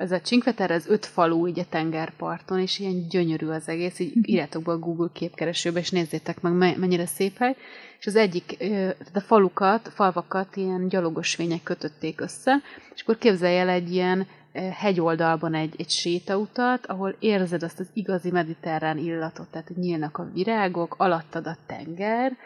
ez 0.00 0.12
a 0.12 0.20
Csinkveter, 0.20 0.70
ez 0.70 0.86
öt 0.86 1.06
falu 1.06 1.46
így 1.46 1.58
a 1.58 1.64
tengerparton, 1.68 2.60
és 2.60 2.78
ilyen 2.78 3.08
gyönyörű 3.08 3.46
az 3.46 3.68
egész, 3.68 3.98
így 3.98 4.28
írjátok 4.28 4.62
be 4.62 4.72
a 4.72 4.78
Google 4.78 5.08
képkeresőbe, 5.12 5.78
és 5.78 5.90
nézzétek 5.90 6.40
meg, 6.40 6.52
me- 6.52 6.76
mennyire 6.76 7.06
szép 7.06 7.36
hely. 7.36 7.56
És 7.98 8.06
az 8.06 8.16
egyik, 8.16 8.56
tehát 8.58 9.16
a 9.16 9.20
falukat, 9.20 9.88
falvakat 9.94 10.56
ilyen 10.56 10.88
gyalogos 10.88 11.34
fények 11.34 11.62
kötötték 11.62 12.20
össze, 12.20 12.60
és 12.94 13.02
akkor 13.02 13.18
képzelj 13.18 13.58
el 13.58 13.68
egy 13.68 13.92
ilyen 13.92 14.26
hegyoldalban 14.72 15.54
egy, 15.54 15.74
egy 15.78 15.90
sétautat, 15.90 16.86
ahol 16.86 17.16
érzed 17.18 17.62
azt 17.62 17.80
az 17.80 17.88
igazi 17.92 18.30
mediterrán 18.30 18.98
illatot, 18.98 19.48
tehát 19.50 19.76
nyílnak 19.76 20.18
a 20.18 20.30
virágok, 20.32 20.94
alattad 20.98 21.46
a 21.46 21.56
tenger, 21.66 22.36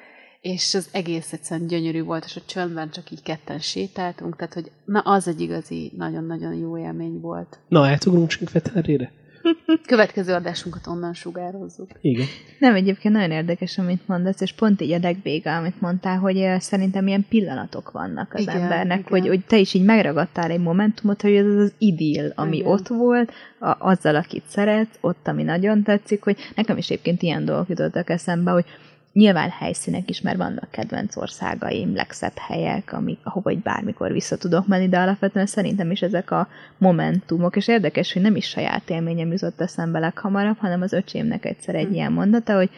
és 0.45 0.75
az 0.75 0.89
egész 0.93 1.33
egyszerűen 1.33 1.67
gyönyörű 1.67 2.03
volt, 2.03 2.25
és 2.25 2.37
a 2.37 2.41
csöndben 2.47 2.91
csak 2.91 3.11
így 3.11 3.23
ketten 3.23 3.59
sétáltunk, 3.59 4.37
tehát 4.37 4.55
hogy 4.55 4.71
na 4.85 5.01
az 5.01 5.29
egy 5.29 5.41
igazi, 5.41 5.93
nagyon-nagyon 5.97 6.55
jó 6.55 6.79
élmény 6.79 7.21
volt. 7.21 7.59
Na, 7.69 7.87
átugrunk 7.87 8.29
Csinkveterére? 8.29 9.13
Következő 9.87 10.33
adásunkat 10.33 10.87
onnan 10.87 11.15
sugározzuk. 11.15 11.89
Igen. 12.01 12.27
Nem, 12.59 12.75
egyébként 12.75 13.15
nagyon 13.15 13.31
érdekes, 13.31 13.79
amit 13.79 14.09
mondasz, 14.09 14.41
és 14.41 14.53
pont 14.53 14.81
így 14.81 14.93
a 14.93 14.99
legvége, 15.03 15.57
amit 15.57 15.81
mondtál, 15.81 16.19
hogy 16.19 16.37
eh, 16.37 16.61
szerintem 16.61 17.07
ilyen 17.07 17.27
pillanatok 17.29 17.91
vannak 17.91 18.35
az 18.35 18.41
Igen, 18.41 18.61
embernek, 18.61 18.99
igen. 18.99 19.11
Hogy, 19.11 19.29
hogy 19.29 19.45
te 19.47 19.59
is 19.59 19.75
így 19.75 19.85
megragadtál 19.85 20.51
egy 20.51 20.61
momentumot, 20.61 21.23
hogy 21.23 21.35
ez 21.35 21.47
az 21.47 21.73
idill, 21.79 22.33
ami 22.35 22.57
Igen. 22.57 22.69
ott 22.69 22.89
volt, 22.89 23.33
a, 23.59 23.77
azzal, 23.79 24.17
akit 24.17 24.45
szeretsz, 24.47 24.99
ott, 25.01 25.29
ami 25.29 25.43
nagyon 25.43 25.83
tetszik, 25.83 26.23
hogy 26.23 26.37
nekem 26.55 26.77
is 26.77 26.91
egyébként 26.91 27.23
ilyen 27.23 27.45
dolgok 27.45 27.69
jutottak 27.69 28.11
eszembe, 28.11 28.51
hogy 28.51 28.65
nyilván 29.15 29.51
helyszínek 29.51 30.11
is, 30.11 30.21
mert 30.21 30.37
vannak 30.37 30.71
kedvenc 30.71 31.17
országaim, 31.17 31.95
legszebb 31.95 32.37
helyek, 32.37 32.93
amik, 32.93 33.19
ahova 33.23 33.51
így 33.51 33.63
bármikor 33.63 34.13
vissza 34.13 34.37
tudok 34.37 34.67
menni, 34.67 34.89
de 34.89 34.99
alapvetően 34.99 35.47
szerintem 35.47 35.91
is 35.91 36.03
ezek 36.03 36.31
a 36.31 36.49
momentumok, 36.79 37.57
és 37.57 37.69
érdekes, 37.69 38.13
hogy 38.13 38.23
nem 38.23 38.37
is 38.37 38.49
saját 38.49 38.91
élményem 38.91 39.33
jutott 39.33 39.61
eszembe 39.61 39.99
leghamarabb, 39.99 40.59
hanem 40.59 40.83
az 40.83 40.93
öcsémnek 40.93 41.45
egyszer 41.45 41.75
egy 41.75 41.87
Hm. 41.87 41.93
ilyen 41.93 42.13
mondata, 42.13 42.57
hogy 42.57 42.71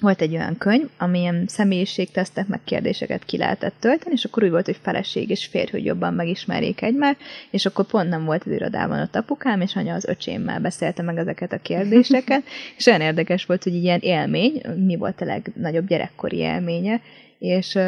volt 0.00 0.20
egy 0.20 0.34
olyan 0.34 0.58
könyv, 0.58 0.88
amilyen 0.98 1.44
személyiségtesztek 1.46 2.46
meg 2.46 2.60
kérdéseket 2.64 3.24
ki 3.24 3.36
lehetett 3.36 3.74
tölteni, 3.78 4.14
és 4.14 4.24
akkor 4.24 4.42
úgy 4.42 4.50
volt, 4.50 4.64
hogy 4.64 4.78
feleség 4.82 5.30
és 5.30 5.46
férj, 5.46 5.70
hogy 5.70 5.84
jobban 5.84 6.14
megismerjék 6.14 6.82
egymást, 6.82 7.18
és 7.50 7.66
akkor 7.66 7.86
pont 7.86 8.08
nem 8.08 8.24
volt 8.24 8.42
az 8.44 8.52
irodában 8.52 9.00
ott 9.00 9.16
apukám, 9.16 9.60
és 9.60 9.76
anya 9.76 9.94
az 9.94 10.04
öcsémmel 10.04 10.60
beszélte 10.60 11.02
meg 11.02 11.18
ezeket 11.18 11.52
a 11.52 11.62
kérdéseket, 11.62 12.42
és 12.78 12.86
olyan 12.86 13.00
érdekes 13.00 13.44
volt, 13.44 13.62
hogy 13.62 13.74
ilyen 13.74 14.00
élmény, 14.00 14.62
mi 14.86 14.96
volt 14.96 15.20
a 15.20 15.24
legnagyobb 15.24 15.86
gyerekkori 15.86 16.36
élménye, 16.36 17.00
és 17.38 17.78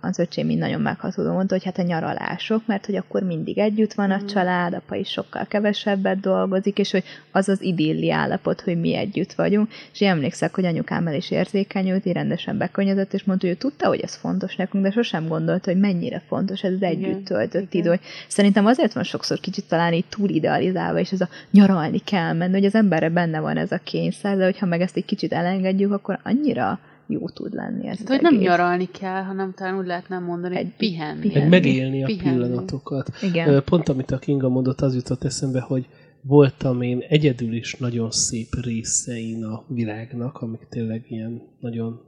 az 0.00 0.18
öcsém 0.18 0.50
így 0.50 0.58
nagyon 0.58 0.80
meghatódó 0.80 1.32
mondta, 1.32 1.54
hogy 1.54 1.64
hát 1.64 1.78
a 1.78 1.82
nyaralások, 1.82 2.66
mert 2.66 2.86
hogy 2.86 2.96
akkor 2.96 3.22
mindig 3.22 3.58
együtt 3.58 3.92
van 3.92 4.10
a 4.10 4.18
Mm. 4.22 4.26
család, 4.26 4.74
apa 4.74 4.94
is 4.94 5.08
sokkal 5.08 5.46
kevesebbet 5.46 6.20
dolgozik, 6.20 6.78
és 6.78 6.90
hogy 6.90 7.04
az 7.30 7.48
az 7.48 7.62
idilli 7.62 8.10
állapot, 8.10 8.60
hogy 8.60 8.80
mi 8.80 8.94
együtt 8.94 9.32
vagyunk, 9.32 9.72
és 9.92 10.00
én 10.00 10.08
emlékszek, 10.08 10.54
hogy 10.54 10.64
anyukámmal 10.64 11.14
is 11.14 11.30
érzékenyült, 11.30 12.06
így 12.06 12.12
rendesen 12.12 12.58
bekönnyedett, 12.58 13.12
és 13.12 13.24
mondta, 13.24 13.46
hogy 13.46 13.56
ő 13.56 13.58
tudta, 13.58 13.88
hogy 13.88 14.00
ez 14.00 14.14
fontos 14.14 14.56
nekünk, 14.56 14.84
de 14.84 14.90
sosem 14.90 15.26
gondolta, 15.28 15.70
hogy 15.70 15.80
mennyire 15.80 16.22
fontos 16.28 16.62
ez 16.62 16.72
az 16.72 16.76
Igen, 16.76 16.90
együtt 16.90 17.24
töltött 17.24 17.74
igen. 17.74 17.86
idő. 17.86 18.00
Szerintem 18.28 18.66
azért 18.66 18.92
van 18.92 19.04
sokszor 19.04 19.40
kicsit 19.40 19.64
talán 19.68 19.92
így 19.92 20.06
túl 20.08 20.28
idealizálva, 20.28 20.98
és 20.98 21.12
ez 21.12 21.20
a 21.20 21.28
nyaralni 21.50 21.98
kell 21.98 22.32
menni, 22.32 22.52
hogy 22.52 22.64
az 22.64 22.74
emberre 22.74 23.08
benne 23.08 23.40
van 23.40 23.56
ez 23.56 23.72
a 23.72 23.80
kényszer, 23.84 24.36
de 24.36 24.44
hogyha 24.44 24.66
meg 24.66 24.80
ezt 24.80 24.96
egy 24.96 25.04
kicsit 25.04 25.32
elengedjük, 25.32 25.92
akkor 25.92 26.18
annyira 26.22 26.78
jó 27.06 27.28
tud 27.28 27.54
lenni 27.54 27.86
ez 27.86 28.00
az 28.00 28.06
hogy 28.08 28.20
nem 28.22 28.36
nyaralni 28.36 28.88
kell, 28.90 29.22
hanem 29.22 29.52
talán 29.56 29.78
úgy 29.78 29.86
lehetne 29.86 30.18
mondani, 30.18 30.56
Egy- 30.56 30.72
pihenni. 30.76 31.20
pihenni. 31.20 31.48
Meg 31.48 31.62
megélni 31.62 32.02
a 32.02 32.06
Pihenni. 32.06 32.36
pillanatokat. 32.38 33.10
Igen. 33.22 33.62
Pont 33.64 33.88
amit 33.88 34.10
a 34.10 34.18
Kinga 34.18 34.48
mondott, 34.48 34.80
az 34.80 34.94
jutott 34.94 35.24
eszembe, 35.24 35.60
hogy 35.60 35.86
voltam 36.20 36.82
én 36.82 37.04
egyedül 37.08 37.52
is 37.54 37.74
nagyon 37.74 38.10
szép 38.10 38.48
részein 38.62 39.44
a 39.44 39.64
világnak, 39.68 40.38
amik 40.40 40.66
tényleg 40.70 41.04
ilyen 41.08 41.42
nagyon 41.60 42.00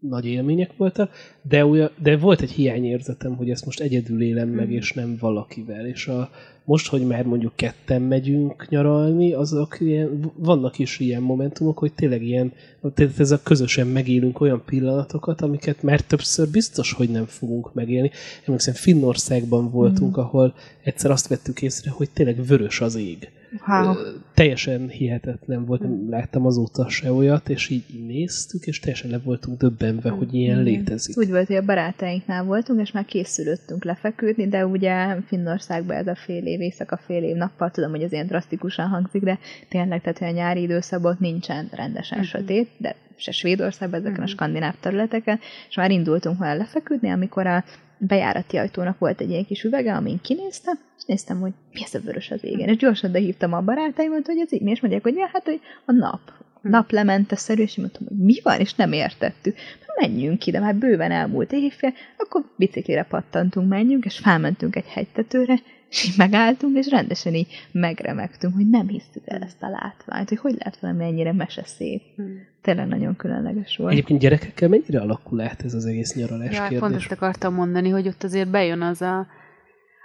nagy 0.00 0.26
élmények 0.26 0.76
voltak, 0.76 1.10
de, 1.42 1.66
olyan, 1.66 1.90
de 2.02 2.16
volt 2.16 2.40
egy 2.40 2.50
hiányérzetem, 2.50 3.36
hogy 3.36 3.50
ezt 3.50 3.64
most 3.64 3.80
egyedül 3.80 4.22
élem 4.22 4.48
meg, 4.48 4.66
Mhm. 4.66 4.74
és 4.74 4.92
nem 4.92 5.16
valakivel. 5.20 5.86
És 5.86 6.06
a, 6.08 6.30
most, 6.64 6.88
hogy 6.88 7.06
már 7.06 7.24
mondjuk 7.26 7.52
ketten 7.56 8.02
megyünk 8.02 8.68
nyaralni, 8.68 9.32
azok 9.32 9.80
ilyen, 9.80 10.32
vannak 10.36 10.78
is 10.78 10.98
ilyen 11.00 11.22
momentumok, 11.22 11.78
hogy 11.78 11.92
tényleg 11.92 12.22
ilyen, 12.22 12.52
tehát 12.94 13.20
ez 13.20 13.30
a 13.30 13.42
közösen 13.42 13.86
megélünk 13.86 14.40
olyan 14.40 14.62
pillanatokat, 14.66 15.40
amiket 15.40 15.82
már 15.82 16.00
többször 16.00 16.48
biztos, 16.48 16.92
hogy 16.92 17.08
nem 17.08 17.26
fogunk 17.26 17.74
megélni. 17.74 18.10
Emlékszem, 18.44 18.74
Finnországban 18.74 19.70
voltunk, 19.70 20.16
ahol 20.16 20.54
egyszer 20.82 21.10
azt 21.10 21.28
vettük 21.28 21.62
észre, 21.62 21.90
hogy 21.90 22.10
tényleg 22.10 22.46
vörös 22.46 22.80
az 22.80 22.94
ég. 22.94 23.28
Wow. 23.66 23.94
Teljesen 24.34 24.88
hihetetlen 24.88 25.64
volt, 25.64 25.80
nem 25.80 26.06
láttam 26.10 26.46
azóta 26.46 26.88
se 26.88 27.12
olyat, 27.12 27.48
és 27.48 27.68
így, 27.68 27.84
néztük, 28.06 28.66
és 28.66 28.80
teljesen 28.80 29.10
le 29.10 29.18
voltunk 29.18 29.58
döbbenve, 29.58 30.10
hogy 30.10 30.34
ilyen 30.34 30.60
Igen. 30.60 30.62
létezik. 30.62 31.18
Úgy 31.18 31.30
volt, 31.30 31.46
hogy 31.46 31.56
a 31.56 31.64
barátainknál 31.64 32.44
voltunk, 32.44 32.80
és 32.80 32.92
már 32.92 33.04
készülöttünk 33.04 33.84
lefeküdni, 33.84 34.48
de 34.48 34.66
ugye 34.66 35.16
Finnországban 35.26 35.96
ez 35.96 36.06
a 36.06 36.14
fél 36.14 36.46
év 36.46 36.60
éjszaka, 36.60 36.96
fél 37.06 37.22
év 37.22 37.36
nappal, 37.36 37.70
tudom, 37.70 37.90
hogy 37.90 38.02
ez 38.02 38.12
ilyen 38.12 38.26
drasztikusan 38.26 38.88
hangzik, 38.88 39.22
de 39.22 39.38
tényleg, 39.68 40.00
tehát 40.02 40.34
a 40.34 40.36
nyári 40.36 40.62
időszakban 40.62 41.16
nincsen 41.20 41.68
rendesen 41.72 42.18
Mhm. 42.18 42.26
sötét, 42.26 42.68
de 42.76 42.94
se 43.16 43.30
Svédországban, 43.32 44.00
ezeken 44.00 44.18
a 44.18 44.22
Mhm. 44.22 44.30
skandináv 44.30 44.74
területeken, 44.80 45.40
és 45.68 45.76
már 45.76 45.90
indultunk 45.90 46.38
volna 46.38 46.54
lefeküdni, 46.54 47.10
amikor 47.10 47.46
a 47.46 47.64
bejárati 47.98 48.56
ajtónak 48.56 48.98
volt 48.98 49.20
egy 49.20 49.30
ilyen 49.30 49.44
kis 49.44 49.62
üvege, 49.62 49.94
amin 49.94 50.20
kinéztem, 50.22 50.78
és 50.96 51.02
néztem, 51.06 51.40
hogy 51.40 51.52
mi 51.72 51.80
ez 51.84 51.94
a 51.94 52.00
vörös 52.00 52.30
az 52.30 52.44
égen. 52.44 52.68
És 52.68 52.76
gyorsan 52.76 53.12
behívtam 53.12 53.52
a 53.52 53.60
barátaimat, 53.60 54.26
hogy 54.26 54.38
ez 54.38 54.52
így 54.52 54.60
mi, 54.62 54.70
és 54.70 54.80
mondják, 54.80 55.02
hogy 55.02 55.14
ja, 55.16 55.30
hát 55.32 55.44
hogy 55.44 55.60
a 55.84 55.92
nap. 55.92 56.20
Hm. 56.62 56.68
Naplementeszerű, 56.68 57.62
és 57.62 57.76
én 57.76 57.84
mondtam, 57.84 58.06
hogy 58.08 58.24
mi 58.26 58.40
van, 58.42 58.60
és 58.60 58.74
nem 58.74 58.92
értettük. 58.92 59.56
Menjünk 60.00 60.38
ki, 60.38 60.50
de 60.50 60.60
már 60.60 60.74
bőven 60.74 61.10
elmúlt 61.10 61.52
évfél, 61.52 61.92
akkor 62.16 62.44
biciklire 62.56 63.02
pattantunk, 63.02 63.68
menjünk, 63.68 64.04
és 64.04 64.18
felmentünk 64.18 64.76
egy 64.76 64.86
hegytetőre, 64.86 65.54
és 65.90 66.04
így 66.04 66.14
megálltunk, 66.16 66.76
és 66.76 66.88
rendesen 66.90 67.34
így 67.34 67.68
megremegtünk, 67.72 68.54
hogy 68.54 68.70
nem 68.70 68.88
hisztük 68.88 69.22
el 69.24 69.42
ezt 69.42 69.62
a 69.62 69.68
látványt, 69.68 70.28
hogy 70.28 70.38
hogy 70.38 70.54
lehet 70.58 70.78
valami 70.78 71.04
ennyire 71.04 71.32
meseszép. 71.32 72.02
Hmm. 72.16 72.46
Tényleg 72.62 72.86
nagyon 72.86 73.16
különleges 73.16 73.76
volt. 73.76 73.92
Egyébként 73.92 74.20
gyerekekkel 74.20 74.68
mennyire 74.68 75.00
alakul 75.00 75.40
át 75.40 75.64
ez 75.64 75.74
az 75.74 75.86
egész 75.86 76.14
nyaralás 76.14 76.54
Ja, 76.54 76.60
kérdés? 76.60 76.78
pont 76.78 76.94
ezt 76.94 77.12
akartam 77.12 77.54
mondani, 77.54 77.88
hogy 77.88 78.08
ott 78.08 78.22
azért 78.22 78.50
bejön 78.50 78.82
az 78.82 79.02
a, 79.02 79.26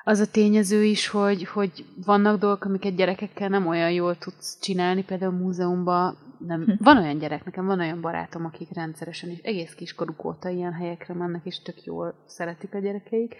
az 0.03 0.19
a 0.19 0.31
tényező 0.31 0.83
is, 0.83 1.07
hogy, 1.07 1.43
hogy 1.45 1.85
vannak 2.05 2.39
dolgok, 2.39 2.65
amiket 2.65 2.95
gyerekekkel 2.95 3.49
nem 3.49 3.67
olyan 3.67 3.91
jól 3.91 4.17
tudsz 4.17 4.59
csinálni, 4.61 5.03
például 5.03 5.31
múzeumban 5.31 6.17
nem. 6.47 6.63
Hm. 6.63 6.71
Van 6.79 6.97
olyan 6.97 7.17
gyerek, 7.17 7.45
nekem 7.45 7.65
van 7.65 7.79
olyan 7.79 8.01
barátom, 8.01 8.45
akik 8.45 8.67
rendszeresen 8.73 9.29
és 9.29 9.39
egész 9.41 9.73
kiskoruk 9.73 10.25
óta 10.25 10.49
ilyen 10.49 10.73
helyekre 10.73 11.13
mennek, 11.13 11.41
és 11.43 11.61
tök 11.61 11.83
jól 11.83 12.13
szeretik 12.25 12.73
a 12.73 12.79
gyerekeik. 12.79 13.35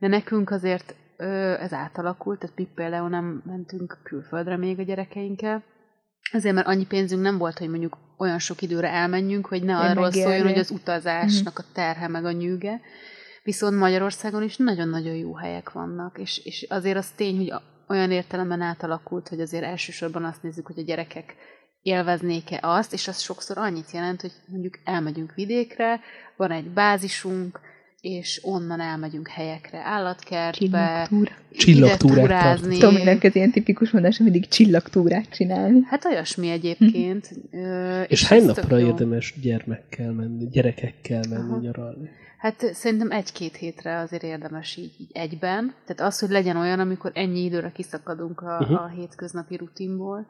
De 0.00 0.08
nekünk 0.08 0.50
azért 0.50 0.94
ö, 1.16 1.24
ez 1.60 1.72
átalakult, 1.72 2.38
tehát 2.38 2.56
mi 2.56 2.68
például 2.74 3.08
nem 3.08 3.42
mentünk 3.46 3.98
külföldre 4.02 4.56
még 4.56 4.78
a 4.78 4.82
gyerekeinkkel, 4.82 5.64
Azért, 6.32 6.54
mert 6.54 6.66
annyi 6.66 6.86
pénzünk 6.86 7.22
nem 7.22 7.38
volt, 7.38 7.58
hogy 7.58 7.68
mondjuk 7.68 7.96
olyan 8.18 8.38
sok 8.38 8.62
időre 8.62 8.88
elmenjünk, 8.88 9.46
hogy 9.46 9.62
ne 9.62 9.72
Hogy 9.72 9.90
arról 9.90 10.04
megérje. 10.04 10.26
szóljon, 10.26 10.46
hogy 10.46 10.58
az 10.58 10.70
utazásnak 10.70 11.58
a 11.58 11.64
terhe 11.72 12.08
meg 12.08 12.24
a 12.24 12.32
nyűge. 12.32 12.80
Viszont 13.42 13.78
Magyarországon 13.78 14.42
is 14.42 14.56
nagyon-nagyon 14.56 15.14
jó 15.14 15.34
helyek 15.34 15.72
vannak, 15.72 16.18
és, 16.18 16.44
és 16.44 16.66
azért 16.68 16.96
az 16.96 17.10
tény, 17.10 17.36
hogy 17.36 17.52
olyan 17.88 18.10
értelemben 18.10 18.60
átalakult, 18.60 19.28
hogy 19.28 19.40
azért 19.40 19.64
elsősorban 19.64 20.24
azt 20.24 20.42
nézzük, 20.42 20.66
hogy 20.66 20.78
a 20.78 20.82
gyerekek 20.82 21.34
élveznék-e 21.82 22.58
azt, 22.62 22.92
és 22.92 23.08
az 23.08 23.20
sokszor 23.20 23.58
annyit 23.58 23.90
jelent, 23.90 24.20
hogy 24.20 24.32
mondjuk 24.46 24.78
elmegyünk 24.84 25.34
vidékre, 25.34 26.00
van 26.36 26.50
egy 26.50 26.70
bázisunk, 26.70 27.60
és 28.00 28.40
onnan 28.44 28.80
elmegyünk 28.80 29.28
helyekre, 29.28 29.80
állatkertbe, 29.84 31.06
Csillagtúra. 31.08 31.30
Csillagtúrát 31.56 32.16
ide 32.16 32.22
túrázni. 32.22 32.78
Tominek 32.78 33.24
ez 33.24 33.34
ilyen 33.34 33.50
tipikus 33.50 33.90
mondás, 33.90 34.16
hogy 34.16 34.30
mindig 34.30 34.48
csillagtúrát 34.48 35.28
csinálni. 35.30 35.80
Hát 35.86 36.04
olyasmi 36.04 36.50
egyébként. 36.50 37.30
Ö, 37.50 38.00
És 38.02 38.24
hány 38.26 38.38
ez 38.38 38.44
tök 38.44 38.56
napra 38.56 38.80
érdemes 38.80 39.34
gyermekkel 39.42 40.12
menni, 40.12 40.48
gyerekekkel 40.48 41.22
menni 41.28 41.50
Aha. 41.50 41.60
nyaralni? 41.60 42.08
Hát 42.38 42.74
szerintem 42.74 43.10
egy-két 43.10 43.56
hétre 43.56 43.98
azért 43.98 44.22
érdemes 44.22 44.76
így, 44.76 44.92
így 44.98 45.10
egyben. 45.12 45.74
Tehát 45.86 46.12
az, 46.12 46.18
hogy 46.18 46.30
legyen 46.30 46.56
olyan, 46.56 46.80
amikor 46.80 47.10
ennyi 47.14 47.44
időre 47.44 47.70
kiszakadunk 47.74 48.40
a, 48.40 48.58
Uh-huh. 48.60 48.82
a 48.82 48.88
hétköznapi 48.88 49.56
rutinból. 49.56 50.26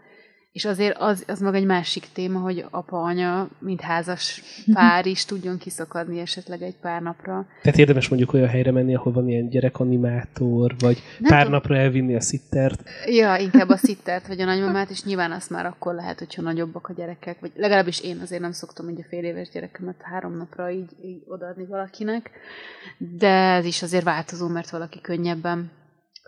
És 0.52 0.64
azért 0.64 0.96
az, 0.98 1.24
az 1.26 1.40
meg 1.40 1.54
egy 1.54 1.64
másik 1.64 2.06
téma, 2.12 2.38
hogy 2.38 2.64
apa-anya, 2.70 3.48
mint 3.58 3.80
házas 3.80 4.42
pár 4.72 5.06
is 5.06 5.24
tudjon 5.24 5.58
kiszakadni 5.58 6.20
esetleg 6.20 6.62
egy 6.62 6.76
pár 6.76 7.02
napra. 7.02 7.46
Tehát 7.62 7.78
érdemes 7.78 8.08
mondjuk 8.08 8.32
olyan 8.32 8.48
helyre 8.48 8.70
menni, 8.72 8.94
ahol 8.94 9.12
van 9.12 9.28
ilyen 9.28 9.48
gyerekanimátor, 9.48 10.74
vagy 10.78 11.02
Nem 11.18 11.30
pár 11.30 11.44
tudom. 11.44 11.52
napra 11.52 11.76
elvinni 11.76 12.14
a 12.14 12.20
szittert. 12.20 12.82
Ja, 13.06 13.36
inkább 13.36 13.68
a 13.68 13.76
szittert 13.76 14.26
vagy 14.26 14.40
a 14.40 14.44
nagymamát, 14.44 14.90
és 14.90 15.04
nyilván 15.04 15.32
azt 15.32 15.50
már 15.50 15.66
akkor 15.66 15.94
lehet, 15.94 16.18
hogyha 16.18 16.42
nagyobbak 16.42 16.88
a 16.88 16.92
gyerekek, 16.92 17.40
vagy 17.40 17.52
legalábbis 17.56 18.00
én 18.00 18.18
azért 18.22 18.42
nem 18.42 18.52
szoktam 18.52 18.88
így 18.88 19.00
a 19.00 19.06
fél 19.08 19.24
éves 19.24 19.48
gyerekemet 19.48 20.02
három 20.02 20.36
napra 20.36 20.70
így, 20.70 20.90
így 21.04 21.22
odaadni 21.26 21.64
valakinek, 21.64 22.30
de 22.98 23.52
ez 23.54 23.64
is 23.64 23.82
azért 23.82 24.04
változó, 24.04 24.48
mert 24.48 24.70
valaki 24.70 25.00
könnyebben, 25.00 25.70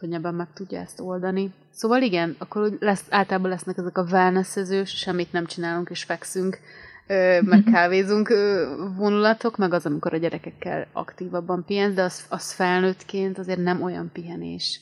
könnyebben 0.03 0.35
meg 0.35 0.47
tudja 0.55 0.81
ezt 0.81 1.01
oldani. 1.01 1.53
Szóval 1.71 2.03
igen, 2.03 2.35
akkor 2.39 2.63
úgy 2.63 2.77
lesz, 2.81 3.05
általában 3.09 3.51
lesznek 3.51 3.77
ezek 3.79 3.99
a 3.99 4.07
wellnessezős, 4.11 4.91
semmit 4.91 5.33
nem 5.33 5.47
csinálunk 5.47 5.91
és 5.91 6.03
fekszünk, 6.03 6.59
ö, 7.07 7.41
meg 7.43 7.63
kávézunk 7.73 8.29
ö, 8.29 8.75
vonulatok, 8.97 9.57
meg 9.57 9.73
az, 9.73 9.87
amikor 9.87 10.15
a 10.15 10.17
gyerekekkel 10.17 10.87
aktívabban 10.93 11.65
pihensz, 11.67 11.95
de 11.95 12.03
az, 12.03 12.25
az 12.29 12.53
felnőttként 12.53 13.39
azért 13.39 13.63
nem 13.63 13.83
olyan 13.83 14.11
pihenés. 14.13 14.81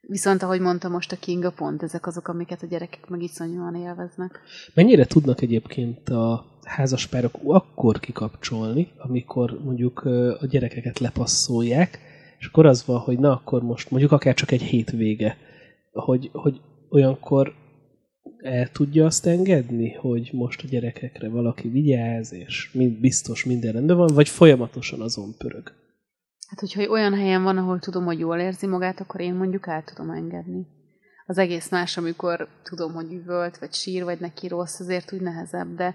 Viszont, 0.00 0.42
ahogy 0.42 0.60
mondta 0.60 0.88
most 0.88 1.12
a 1.12 1.16
Kinga, 1.16 1.50
pont 1.50 1.82
ezek 1.82 2.06
azok, 2.06 2.28
amiket 2.28 2.62
a 2.62 2.66
gyerekek 2.66 3.08
meg 3.08 3.22
iszonyúan 3.22 3.74
élveznek. 3.74 4.40
Mennyire 4.74 5.04
tudnak 5.04 5.40
egyébként 5.40 6.08
a 6.08 6.44
házaspárok 6.62 7.34
akkor 7.44 8.00
kikapcsolni, 8.00 8.88
amikor 8.98 9.58
mondjuk 9.64 10.00
a 10.40 10.46
gyerekeket 10.46 10.98
lepasszolják, 10.98 12.09
és 12.40 12.46
akkor 12.46 12.66
az 12.66 12.86
van, 12.86 12.98
hogy 12.98 13.18
na 13.18 13.32
akkor 13.32 13.62
most 13.62 13.90
mondjuk 13.90 14.12
akár 14.12 14.34
csak 14.34 14.50
egy 14.50 14.62
hétvége, 14.62 15.36
hogy, 15.92 16.30
hogy 16.32 16.60
olyankor 16.88 17.54
el 18.42 18.70
tudja 18.70 19.04
azt 19.04 19.26
engedni, 19.26 19.92
hogy 19.92 20.30
most 20.32 20.62
a 20.64 20.66
gyerekekre 20.68 21.28
valaki 21.28 21.68
vigyáz, 21.68 22.32
és 22.32 22.70
mind, 22.72 23.00
biztos 23.00 23.44
minden 23.44 23.72
rendben 23.72 23.96
van, 23.96 24.14
vagy 24.14 24.28
folyamatosan 24.28 25.00
azon 25.00 25.34
pörög. 25.38 25.72
Hát, 26.48 26.60
hogyha 26.60 26.90
olyan 26.90 27.14
helyen 27.14 27.42
van, 27.42 27.58
ahol 27.58 27.78
tudom, 27.78 28.04
hogy 28.04 28.18
jól 28.18 28.38
érzi 28.38 28.66
magát, 28.66 29.00
akkor 29.00 29.20
én 29.20 29.34
mondjuk 29.34 29.66
el 29.66 29.84
tudom 29.84 30.10
engedni. 30.10 30.66
Az 31.26 31.38
egész 31.38 31.70
más, 31.70 31.96
amikor 31.96 32.48
tudom, 32.62 32.92
hogy 32.92 33.12
üvölt, 33.12 33.58
vagy 33.58 33.72
sír, 33.72 34.04
vagy 34.04 34.20
neki 34.20 34.48
rossz, 34.48 34.80
azért 34.80 35.12
úgy 35.12 35.20
nehezebb, 35.20 35.76
de 35.76 35.94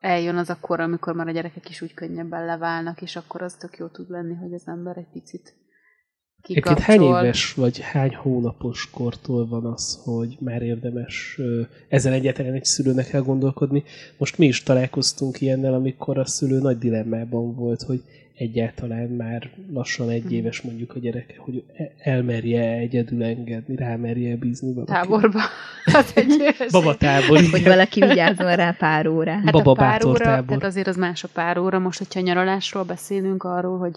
eljön 0.00 0.36
az 0.36 0.50
a 0.50 0.58
kor, 0.60 0.80
amikor 0.80 1.14
már 1.14 1.28
a 1.28 1.32
gyerekek 1.32 1.68
is 1.68 1.82
úgy 1.82 1.94
könnyebben 1.94 2.44
leválnak, 2.44 3.02
és 3.02 3.16
akkor 3.16 3.42
az 3.42 3.54
tök 3.54 3.76
jó 3.76 3.86
tud 3.86 4.10
lenni, 4.10 4.34
hogy 4.34 4.52
az 4.52 4.62
ember 4.66 4.96
egy 4.96 5.10
picit 5.12 5.60
Egyébként 6.48 6.78
hány 6.78 7.02
éves 7.02 7.54
vagy 7.54 7.80
hány 7.80 8.14
hónapos 8.14 8.88
kortól 8.90 9.46
van 9.46 9.64
az, 9.64 10.00
hogy 10.04 10.36
már 10.40 10.62
érdemes 10.62 11.34
ö, 11.38 11.60
ezzel 11.88 12.12
egyáltalán 12.12 12.52
egy 12.52 12.64
szülőnek 12.64 13.12
elgondolkodni? 13.12 13.82
Most 14.16 14.38
mi 14.38 14.46
is 14.46 14.62
találkoztunk 14.62 15.40
ilyennel, 15.40 15.74
amikor 15.74 16.18
a 16.18 16.26
szülő 16.26 16.58
nagy 16.58 16.78
dilemmában 16.78 17.54
volt, 17.54 17.82
hogy 17.82 18.02
egyáltalán 18.34 19.08
már 19.08 19.50
lassan 19.72 20.08
egy 20.10 20.22
Mhm. 20.24 20.32
éves 20.32 20.60
mondjuk 20.60 20.94
a 20.94 20.98
gyereke, 20.98 21.34
hogy 21.38 21.62
e- 21.76 21.90
elmerje 21.98 22.70
egyedül 22.72 23.22
engedni, 23.24 23.76
rámerje 23.76 24.36
bízni 24.36 24.72
valaki. 24.72 24.92
táborba. 24.92 25.40
Az 25.84 26.12
egy 26.14 26.54
Baba 26.70 26.96
tábor, 26.96 27.38
Hogy 27.38 27.44
igen. 27.58 27.62
valaki 27.62 28.00
vigyázzon 28.00 28.54
rá 28.56 28.70
pár 28.78 29.06
órát. 29.06 29.42
Hát 29.44 29.52
Baba 29.52 29.70
a 29.70 29.74
pár 29.74 30.04
óra, 30.06 30.24
tábor. 30.24 30.46
tehát 30.46 30.64
azért 30.64 30.86
az 30.86 30.96
más 30.96 31.24
a 31.24 31.28
pár 31.32 31.58
óra. 31.58 31.78
Most, 31.78 31.98
hogyha 31.98 32.20
nyaralásról 32.20 32.82
beszélünk 32.82 33.44
arról, 33.44 33.78
hogy, 33.78 33.96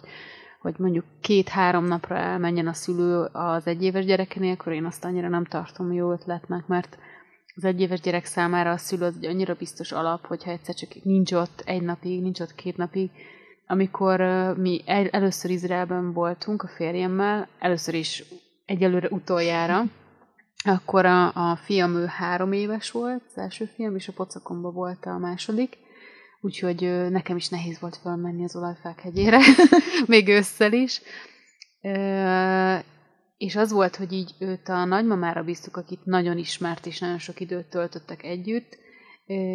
hogy 0.65 0.80
mondjuk 0.80 1.06
két-három 1.21 1.86
napra 1.86 2.15
elmenjen 2.15 2.67
a 2.67 2.73
szülő 2.73 3.30
az 3.32 3.67
egyéves 3.67 4.06
gyerekenél, 4.06 4.51
akkor 4.51 4.73
én 4.73 4.86
azt 4.86 5.06
annyira 5.06 5.30
nem 5.30 5.45
tartom 5.45 5.93
jó 5.93 6.12
ötletnek, 6.12 6.67
mert 6.67 6.97
az 7.56 7.63
egyéves 7.63 7.99
gyerek 7.99 8.25
számára 8.25 8.71
a 8.71 8.78
szülő 8.78 9.06
az 9.06 9.15
egy 9.21 9.25
annyira 9.25 9.54
biztos 9.54 9.91
alap, 9.91 10.25
hogyha 10.25 10.51
egyszer 10.51 10.75
csak 10.75 11.04
nincs 11.04 11.32
ott 11.32 11.62
egy 11.65 11.82
napig, 11.82 12.21
nincs 12.21 12.39
ott 12.39 12.56
két 12.56 12.78
napig, 12.78 13.10
amikor 13.67 14.19
mi 14.58 14.82
el, 14.86 15.08
először 15.08 15.51
Izraelben 15.51 16.13
voltunk 16.13 16.63
a 16.63 16.67
férjemmel, 16.67 17.47
először 17.60 17.93
is 17.93 18.23
egyelőre 18.65 19.08
utoljára, 19.12 19.84
akkor 20.63 21.06
a, 21.06 21.51
a 21.51 21.56
fiam 21.56 21.95
ő 21.95 22.06
három 22.06 22.51
éves 22.51 22.91
volt, 22.91 23.21
az 23.28 23.38
első 23.38 23.65
fiam, 23.65 23.95
és 23.95 24.08
a 24.08 24.13
pocakomba 24.13 24.71
volt 24.71 25.06
a 25.06 25.17
második, 25.17 25.78
úgyhogy 26.45 27.10
nekem 27.10 27.36
is 27.36 27.49
nehéz 27.49 27.79
volt 27.79 27.97
felmenni 27.97 28.43
az 28.43 28.55
olajfák 28.55 28.99
hegyére, 29.01 29.39
még 30.08 30.27
ősszel 30.27 30.73
is. 30.73 31.01
És 33.38 33.55
az 33.55 33.71
volt, 33.71 33.95
hogy 33.95 34.12
így 34.12 34.36
őt 34.39 34.69
a 34.69 34.86
nagymamára 34.86 35.43
bíztuk, 35.43 35.77
akit 35.77 36.05
nagyon 36.05 36.38
ismert, 36.38 36.86
és 36.86 36.99
nagyon 36.99 37.19
sok 37.19 37.39
időt 37.39 37.65
töltöttek 37.65 38.23
együtt, 38.23 38.77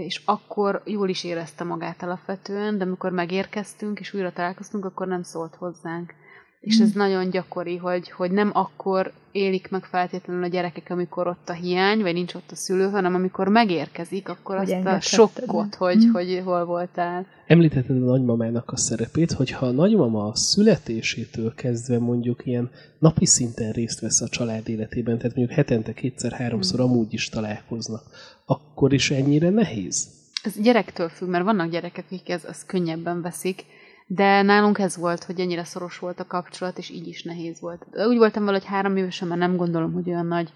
és 0.07 0.23
akkor 0.25 0.83
jól 0.85 1.09
is 1.09 1.25
érezte 1.25 1.65
magát 1.65 2.03
alapvetően, 2.03 2.79
de 2.79 2.85
amikor 2.85 3.13
megérkeztünk, 3.13 4.01
és 4.01 4.15
újra 4.15 4.33
találkoztunk, 4.33 4.85
akkor 4.85 5.07
nem 5.07 5.23
szólt 5.23 5.55
hozzánk. 5.55 6.15
És 6.61 6.79
ez 6.79 6.93
nagyon 6.93 7.31
gyakori, 7.31 7.77
hogy, 7.77 8.11
hogy 8.11 8.31
nem 8.31 8.51
akkor 8.53 9.13
élik 9.33 9.71
meg 9.71 9.85
feltétlenül 9.85 10.43
a 10.43 10.47
gyerekek, 10.47 10.91
amikor 10.91 11.27
ott 11.27 11.49
a 11.49 11.53
hiány, 11.53 12.01
vagy 12.01 12.13
nincs 12.15 12.35
ott 12.35 12.51
a 12.51 12.55
szülő, 12.55 12.91
hanem 12.91 13.15
amikor 13.15 13.49
megérkezik, 13.49 14.29
akkor 14.29 14.57
Hogy 14.57 14.73
azt 14.73 14.87
a 14.87 15.01
sokkot, 15.01 15.75
hogy, 15.75 16.07
Mm. 16.07 16.11
hogy 16.11 16.41
hol 16.45 16.65
voltál. 16.65 17.27
Említetted 17.47 17.97
a 17.97 18.05
nagymamának 18.05 18.71
a 18.71 18.77
szerepét, 18.77 19.33
hogyha 19.33 19.67
a 19.67 19.71
nagymama 19.71 20.27
a 20.27 20.35
születésétől 20.35 21.55
kezdve 21.55 21.99
mondjuk 21.99 22.47
ilyen 22.47 22.71
napi 22.99 23.27
szinten 23.27 23.73
részt 23.73 24.01
vesz 24.01 24.21
a 24.21 24.29
család 24.29 24.69
életében, 24.69 25.19
tehát 25.19 25.37
mondjuk 25.37 25.57
hetente 25.59 25.93
kétszer-háromszor 25.93 26.81
amúgy 26.81 27.13
is 27.13 27.29
találkoznak, 27.29 28.03
akkor 28.45 28.93
is 28.93 29.11
ennyire 29.11 29.51
nehéz? 29.51 30.09
Ez 30.43 30.61
gyerektől 30.63 31.09
függ, 31.09 31.29
mert 31.29 31.45
vannak 31.45 31.71
gyerekek, 31.71 32.05
akik 32.07 32.29
ez, 32.29 32.45
ezt 32.45 32.67
könnyebben 32.67 33.23
veszik, 33.23 33.65
de 34.13 34.43
nálunk 34.43 34.79
ez 34.79 34.97
volt, 34.97 35.25
hogy 35.25 35.41
ennyire 35.41 35.65
szoros 35.65 35.99
volt 35.99 36.21
a 36.21 36.27
kapcsolat, 36.27 36.79
és 36.79 36.91
így 36.91 37.07
is 37.07 37.23
nehéz 37.23 37.61
volt. 37.61 37.87
Úgy 38.09 38.17
voltam 38.17 38.45
vele, 38.45 38.57
hogy 38.59 38.67
három 38.67 38.97
évesen, 38.97 39.29
mert 39.29 39.41
nem 39.41 39.57
gondolom, 39.57 39.93
hogy 39.93 40.09
olyan 40.09 40.27
nagy 40.27 40.53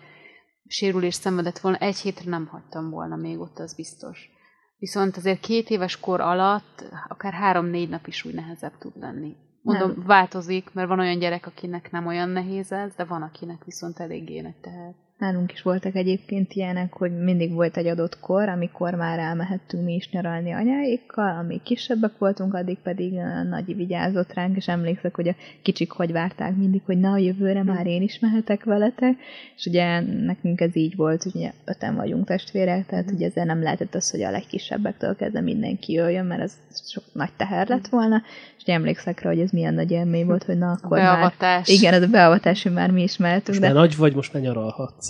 sérülés 0.67 1.14
szenvedett 1.14 1.59
volna. 1.59 1.77
Egy 1.79 1.97
hétre 1.97 2.31
nem 2.31 2.47
hagytam 2.47 2.90
volna 2.90 3.17
még 3.17 3.40
ott, 3.40 3.59
az 3.59 3.75
biztos. 3.75 4.31
Viszont 4.79 5.17
azért 5.17 5.40
két 5.40 5.71
éves 5.71 6.01
kor 6.01 6.21
alatt 6.21 6.85
akár 7.09 7.33
három-négy 7.33 7.88
nap 7.88 8.07
is 8.07 8.25
úgy 8.25 8.35
nehezebb 8.35 8.79
tud 8.79 8.93
lenni. 9.01 9.37
Mondom, 9.62 9.90
Nem. 9.90 10.07
változik, 10.07 10.73
mert 10.73 10.88
van 10.88 11.01
olyan 11.01 11.19
gyerek, 11.19 11.47
akinek 11.47 11.90
nem 11.90 12.07
olyan 12.07 12.29
nehéz 12.29 12.73
ez, 12.73 12.95
de 12.95 13.05
van, 13.05 13.23
akinek 13.23 13.64
viszont 13.64 13.99
eléggé 13.99 14.40
nagy 14.40 14.61
teher. 14.61 14.95
Nálunk 15.18 15.53
is 15.53 15.62
voltak 15.62 15.94
egyébként 15.94 16.53
ilyenek, 16.53 16.92
hogy 16.92 17.18
mindig 17.18 17.53
volt 17.53 17.77
egy 17.77 17.87
adott 17.87 18.20
kor, 18.20 18.48
amikor 18.48 18.94
már 18.94 19.18
elmehettünk 19.18 19.85
mi 19.85 19.94
is 19.94 20.11
nyaralni 20.11 20.53
anyáikkal, 20.53 21.37
amíg 21.37 21.62
kisebbek 21.62 22.18
voltunk, 22.18 22.55
addig 22.55 22.79
pedig 22.83 23.14
a 23.16 23.42
nagy 23.42 23.77
vigyázott 23.77 24.33
ránk, 24.33 24.57
és 24.57 24.68
emlékszek, 24.68 25.14
hogy 25.14 25.29
a 25.29 25.35
kicsik 25.62 25.90
hogy 25.90 26.12
várták 26.12 26.57
mindig, 26.57 26.83
hogy 26.85 26.98
na, 26.98 27.12
a 27.12 27.16
jövőre 27.16 27.62
már 27.62 27.87
én 27.87 28.03
is 28.03 28.18
mehetek 28.18 28.64
veletek, 28.64 29.16
és 29.57 29.66
ugye 29.66 30.00
nekünk 30.00 30.61
ez 30.61 30.77
így 30.77 30.96
volt, 30.96 31.22
hogy 31.22 31.33
ugye 31.35 31.53
öten 31.64 31.94
vagyunk 31.94 32.27
testvérek, 32.27 32.87
tehát 32.87 33.11
ugye 33.11 33.27
ezzel 33.27 33.44
nem 33.44 33.62
lehetett 33.62 33.94
az, 33.94 34.11
hogy 34.11 34.22
a 34.22 34.31
legkisebbektől 34.31 35.16
kezdve 35.16 35.40
mindenki 35.40 35.92
jöjjön, 35.92 36.27
mert 36.27 36.42
ez 36.42 36.53
sok 36.90 37.05
nagy 37.12 37.33
teher 37.37 37.68
lett 37.68 37.88
volna, 37.88 38.22
és 38.57 38.62
ugye 38.62 38.72
emlékszek 38.72 39.20
rá, 39.20 39.31
hogy 39.31 39.40
ez 39.40 39.50
milyen 39.50 39.74
nagy 39.74 39.90
élmény 39.90 40.27
volt, 40.31 40.44
hogy 40.44 40.59
na, 40.59 40.70
akkor 40.70 40.98
már... 40.98 41.14
Beavatás. 41.14 41.68
Igen, 41.68 41.92
ez 41.92 42.03
a 42.03 42.09
beavatás, 42.09 42.62
hogy 42.62 42.72
már 42.72 42.90
mi 42.90 43.03
is 43.03 43.16
mehetünk, 43.16 43.48
Most 43.48 43.61
de 43.61 43.66
már 43.66 43.77
nagy 43.77 43.96
vagy, 43.96 44.14
most 44.14 44.33
már 44.33 44.42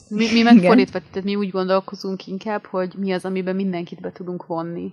nyaralhatsz. 0.01 0.33
Mi, 0.33 0.33
mi 0.33 0.43
meg 0.43 0.65
fordítva, 0.65 0.99
tehát 0.99 1.25
mi 1.25 1.37
úgy 1.37 1.51
gondolkozunk 1.51 2.27
inkább, 2.27 2.65
hogy 2.67 2.95
mi 2.97 3.13
az, 3.13 3.25
amiben 3.25 3.55
mindenkit 3.55 4.01
be 4.01 4.13
tudunk 4.13 4.47
vonni, 4.47 4.93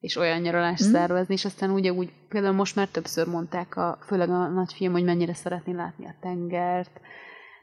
és 0.00 0.16
olyan 0.16 0.40
nyaralást 0.40 0.88
Mm. 0.88 0.92
szervezni, 0.92 1.34
és 1.34 1.44
aztán 1.44 1.70
ugye 1.70 1.92
úgy, 1.92 2.12
például 2.28 2.54
most 2.54 2.76
már 2.76 2.88
többször 2.88 3.26
mondták, 3.26 3.76
a, 3.76 3.98
főleg 4.06 4.30
a 4.30 4.48
nagyfiam, 4.48 4.92
hogy 4.92 5.04
mennyire 5.04 5.34
szeretné 5.34 5.72
látni 5.72 6.06
a 6.06 6.14
tengert, 6.20 7.00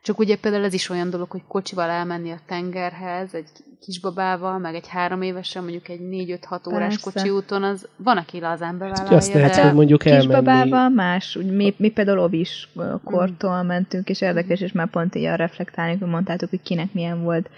csak 0.08 0.20
ugye 0.20 0.36
például 0.38 0.64
ez 0.64 0.74
is 0.74 0.90
olyan 0.90 1.10
dolog, 1.10 1.32
hogy 1.32 1.42
kocsival 1.48 1.90
elmenni 1.90 2.32
a 2.32 2.40
tengerhez, 2.46 3.34
egy 3.34 3.50
kisbabával, 3.82 4.58
meg 4.58 4.76
egy 4.76 4.88
három 4.88 5.22
évesen, 5.22 5.62
mondjuk 5.62 5.90
egy 5.90 6.08
négy-öt-hat 6.08 6.68
órás 6.68 6.80
Persze. 7.00 7.12
kocsi 7.12 7.30
úton, 7.30 7.64
az 7.64 7.88
van, 7.96 8.18
aki 8.18 8.40
lazán 8.40 8.78
bevállalja, 8.78 9.18
azt 9.18 9.34
lehet, 9.34 9.56
hogy 9.56 9.74
mondjuk 9.74 10.06
elmenni... 10.06 10.26
kisbabával 10.26 10.90
más, 10.90 11.36
úgy 11.36 11.56
mi, 11.56 11.74
mi 11.78 11.90
például 11.90 12.20
ovis 12.20 12.70
ö, 12.76 12.94
kortól 13.04 13.64
mentünk, 13.64 14.10
és 14.10 14.22
érdekes, 14.22 14.62
és 14.62 14.72
már 14.72 14.90
pont 14.90 15.16
így 15.16 15.24
arra 15.24 15.36
reflektálni, 15.36 15.98
hogy 15.98 16.10
mondtátok, 16.10 16.50
hogy 16.50 16.62
kinek 16.62 16.94
milyen 16.94 17.24
volt 17.24 17.50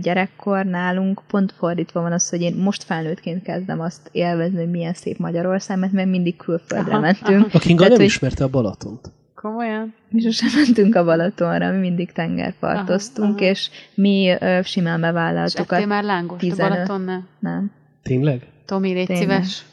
gyerekkor 0.00 0.64
nálunk, 0.64 1.22
pont 1.26 1.52
fordítva 1.52 2.00
van 2.00 2.12
az, 2.12 2.28
hogy 2.28 2.40
én 2.40 2.54
most 2.54 2.82
felnőttként 2.82 3.42
kezdem 3.42 3.80
azt 3.80 4.08
élvezni, 4.12 4.58
hogy 4.58 4.70
milyen 4.70 4.94
szép 4.94 5.18
Magyarország, 5.18 5.78
mert 5.78 5.92
még 5.92 6.06
mindig 6.06 6.36
külföldre 6.36 6.92
Aha, 6.92 7.00
mentünk. 7.00 7.54
A 7.54 7.58
Kinga 7.58 7.76
Tehát, 7.76 7.88
nem 7.92 8.00
hogy- 8.00 8.06
ismerte 8.06 8.44
a 8.44 8.48
Balatont. 8.48 9.10
Komolyan? 9.46 9.94
Mi 10.08 10.20
sosem 10.20 10.48
mentünk 10.64 10.94
a 10.94 11.04
Balatonra, 11.04 11.70
mi 11.70 11.78
mindig 11.78 12.12
tengerpartoztunk, 12.12 13.28
Aha, 13.34 13.38
aha. 13.38 13.50
és 13.50 13.70
mi 13.94 14.36
ö, 14.40 14.60
simán 14.62 14.94
És 14.94 15.00
bevállaltuk 15.00 15.72
ettél 15.72 15.84
a... 15.84 15.86
már 15.86 16.04
lángost 16.04 16.42
a 16.42 16.46
15. 16.46 16.70
Balatonnál? 16.70 17.26
Nem. 17.38 17.70
Tényleg? 18.02 18.46
Tomi, 18.64 18.92
légy 18.92 19.06
Tényleg. 19.06 19.26
szíves. 19.26 19.64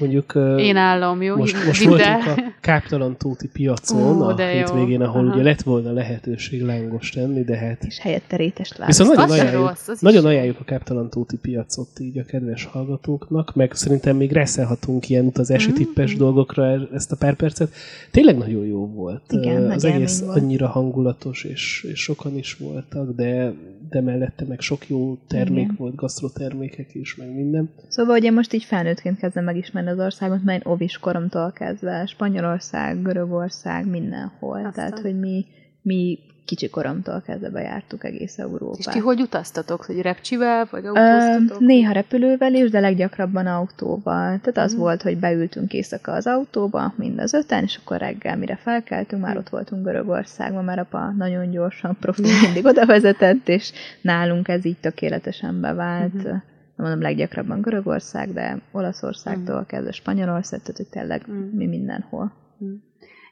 Mondjuk... 0.00 0.32
Én 0.58 0.76
állom, 0.76 1.22
jó? 1.22 1.36
Most, 1.36 1.66
most 1.66 1.84
voltunk 1.84 2.24
a 2.26 2.42
Káptalan 2.60 3.16
tóti 3.16 3.48
piacon 3.48 4.16
Ú, 4.16 4.22
a 4.22 4.32
de 4.34 4.42
jó. 4.52 4.58
hétvégén, 4.58 5.00
ahol 5.02 5.26
Aha. 5.26 5.34
ugye 5.34 5.42
lett 5.42 5.62
volna 5.62 5.92
lehetőség 5.92 6.62
lángost 6.62 7.14
tenni, 7.14 7.44
de 7.44 7.56
hát 7.56 7.84
És 7.84 7.98
helyette 7.98 8.36
rétest 8.36 8.86
Viszont 8.86 9.08
választottunk. 9.08 9.18
nagyon 9.18 9.32
Az 9.34 9.40
ajánljuk, 9.40 9.68
rossz, 9.68 9.88
az 9.88 10.00
nagyon 10.00 10.24
ajánljuk 10.24 10.60
a 10.60 10.64
Káptalan 10.64 11.10
tóti 11.10 11.36
piacot 11.36 11.88
így 12.00 12.18
a 12.18 12.24
kedves 12.24 12.64
hallgatóknak, 12.64 13.54
meg 13.54 13.72
szerintem 13.74 14.16
még 14.16 14.32
reszelhatunk 14.32 15.08
ilyen 15.08 15.24
utazási 15.26 15.68
Mhm. 15.68 15.76
tippes 15.76 16.16
dolgokra 16.16 16.66
e- 16.66 16.88
ezt 16.92 17.12
a 17.12 17.16
pár 17.16 17.34
percet. 17.36 17.72
Tényleg 18.10 18.36
nagyon 18.36 18.64
jó 18.66 18.86
volt. 18.86 19.22
Igen, 19.30 19.70
Az 19.70 19.84
egész 19.84 20.20
volt. 20.20 20.36
annyira 20.36 20.68
hangulatos, 20.68 21.44
és, 21.44 21.86
és 21.92 22.00
sokan 22.00 22.36
is 22.36 22.54
voltak, 22.54 23.14
de, 23.14 23.52
de 23.90 24.00
mellette 24.00 24.44
meg 24.48 24.60
sok 24.60 24.88
jó 24.88 25.16
termék 25.28 25.62
Igen. 25.64 25.74
volt, 25.78 25.94
gasztrotermékek 25.94 26.94
is, 26.94 27.16
meg 27.16 27.34
minden. 27.34 27.70
Szóval 27.88 28.16
ugye 28.18 28.30
most 28.30 28.52
így 28.52 28.64
felnőttként 28.64 29.18
kezdem 29.18 29.44
megismerni 29.44 29.80
az 29.86 29.98
országot, 29.98 30.42
mert 30.44 30.64
én 30.64 30.72
ovis 30.72 30.98
koromtól 30.98 31.52
kezdve 31.52 32.06
Spanyolország, 32.06 33.02
Görögország, 33.02 33.86
mindenhol. 33.86 34.56
Aztán. 34.56 34.72
Tehát, 34.72 34.98
hogy 34.98 35.18
mi, 35.18 35.46
mi 35.82 36.18
kicsi 36.44 36.68
koromtól 36.70 37.22
kezdve 37.26 37.48
bejártuk 37.50 38.04
egész 38.04 38.38
Európát. 38.38 38.78
És 38.78 38.84
ti 38.84 38.98
hogy 38.98 39.20
utaztatok? 39.20 39.84
Hogy 39.84 40.00
repcsivel, 40.00 40.68
vagy 40.70 40.84
Ö, 40.84 40.88
autóztatok? 40.88 41.60
néha 41.66 41.92
repülővel 41.92 42.54
is, 42.54 42.70
de 42.70 42.80
leggyakrabban 42.80 43.46
autóval. 43.46 44.38
Tehát 44.38 44.58
az 44.58 44.72
Mhm. 44.72 44.80
volt, 44.80 45.02
hogy 45.02 45.18
beültünk 45.18 45.72
éjszaka 45.72 46.12
az 46.12 46.26
autóba, 46.26 46.92
mind 46.96 47.18
az 47.18 47.32
öten, 47.32 47.62
és 47.62 47.78
akkor 47.82 47.98
reggel, 47.98 48.36
mire 48.36 48.56
felkeltünk, 48.56 49.22
már 49.22 49.36
ott 49.36 49.48
voltunk 49.48 49.84
Görögországban, 49.84 50.64
mert 50.64 50.80
apa 50.80 51.10
nagyon 51.16 51.50
gyorsan 51.50 51.96
profi 52.00 52.22
mindig 52.42 52.64
oda 52.64 52.86
vezetett, 52.86 53.48
és 53.48 53.72
nálunk 54.00 54.48
ez 54.48 54.64
így 54.64 54.78
tökéletesen 54.80 55.60
bevált. 55.60 56.12
Mhm. 56.14 56.34
Mondom 56.82 57.00
leggyakrabban 57.00 57.60
Görögország, 57.60 58.32
de 58.32 58.60
Olaszországtól 58.70 59.64
kezdve 59.64 59.92
Spanyolország, 59.92 60.60
tehát 60.62 60.90
tényleg 60.90 61.22
Mhm. 61.26 61.38
mi 61.38 61.66
mindenhol. 61.66 62.32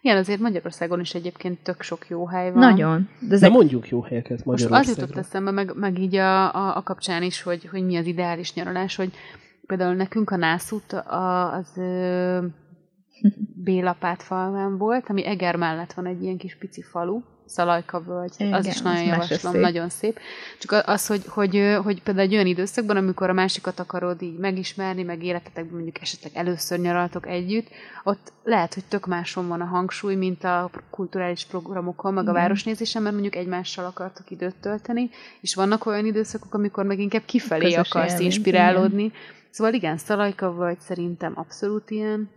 Igen, 0.03 0.17
azért 0.17 0.41
Magyarországon 0.41 1.01
is 1.01 1.15
egyébként 1.15 1.63
tök 1.63 1.83
sok 1.83 2.09
jó 2.09 2.27
hely 2.27 2.51
van. 2.51 2.59
Nagyon. 2.59 3.09
De 3.21 3.27
De 3.29 3.35
ezek 3.35 3.51
mondjuk 3.51 3.89
jó 3.89 4.01
helyeket 4.03 4.45
Most 4.45 4.65
az 4.71 4.89
jutott 4.89 5.17
eszembe, 5.17 5.51
meg, 5.51 5.73
meg 5.77 5.99
így 5.99 6.17
a, 6.17 6.55
a, 6.55 6.77
a 6.77 6.83
kapcsán 6.83 7.23
is, 7.23 7.43
hogy, 7.43 7.67
hogy 7.67 7.85
mi 7.85 7.97
az 7.97 8.07
ideális 8.07 8.55
nyaralás, 8.55 8.97
hogy 8.97 9.13
például 9.67 9.95
nekünk 9.95 10.31
a 10.31 10.37
Nászút 10.37 10.93
a, 10.93 11.53
az 11.53 11.73
ö, 11.77 12.39
Bélapát 13.65 14.23
falván 14.23 14.79
volt, 14.79 15.09
ami 15.09 15.27
Eger 15.27 15.57
mellett 15.57 15.93
van 15.93 16.07
egy 16.07 16.23
ilyen 16.23 16.37
kis 16.37 16.57
pici 16.57 16.83
falu, 16.83 17.21
Szalajka 17.51 18.01
völgy, 18.01 18.33
Igen, 18.37 18.53
az 18.53 18.67
is 18.67 18.81
nagyon 18.81 19.05
javaslom, 19.05 19.53
szép. 19.53 19.61
nagyon 19.61 19.89
szép. 19.89 20.19
Csak 20.59 20.83
az, 20.87 21.07
hogy, 21.07 21.23
hogy, 21.27 21.79
hogy 21.83 22.03
például 22.03 22.27
egy 22.27 22.35
olyan 22.35 22.47
időszakban, 22.47 22.97
amikor 22.97 23.31
a 23.31 23.33
másikat 23.33 23.81
akarod 23.81 24.23
így 24.23 24.39
megismerni, 24.39 25.03
meg 25.03 25.25
életetekben 25.25 25.75
mondjuk 25.75 26.01
esetleg 26.01 26.33
először 26.35 26.79
nyaraltok 26.79 27.27
együtt, 27.27 27.69
ott 28.05 28.33
lehet, 28.45 28.75
hogy 28.75 28.85
tök 28.85 29.07
máson 29.07 29.49
van 29.49 29.61
a 29.61 29.65
hangsúly, 29.65 30.15
mint 30.15 30.45
a 30.45 30.71
kulturális 30.91 31.45
programokon, 31.45 32.15
meg 32.15 32.27
a 32.27 32.31
Igen. 32.31 32.43
városnézésen, 32.43 33.03
mert 33.03 33.15
mondjuk 33.15 33.37
egymással 33.37 33.85
akartok 33.85 34.31
időt 34.31 34.57
tölteni, 34.61 35.11
és 35.41 35.55
vannak 35.55 35.87
olyan 35.87 36.07
időszakok, 36.07 36.55
amikor 36.55 36.85
meg 36.85 36.99
inkább 36.99 37.25
kifelé 37.25 37.65
Közös 37.65 37.91
akarsz 37.91 38.13
élmény, 38.13 38.27
inspirálódni. 38.27 39.13
Szóval 39.51 39.73
igen, 39.73 39.97
Szalajka 39.97 40.53
vagy 40.53 40.79
szerintem 40.79 41.33
abszolút 41.37 41.91
ilyen. 41.91 42.31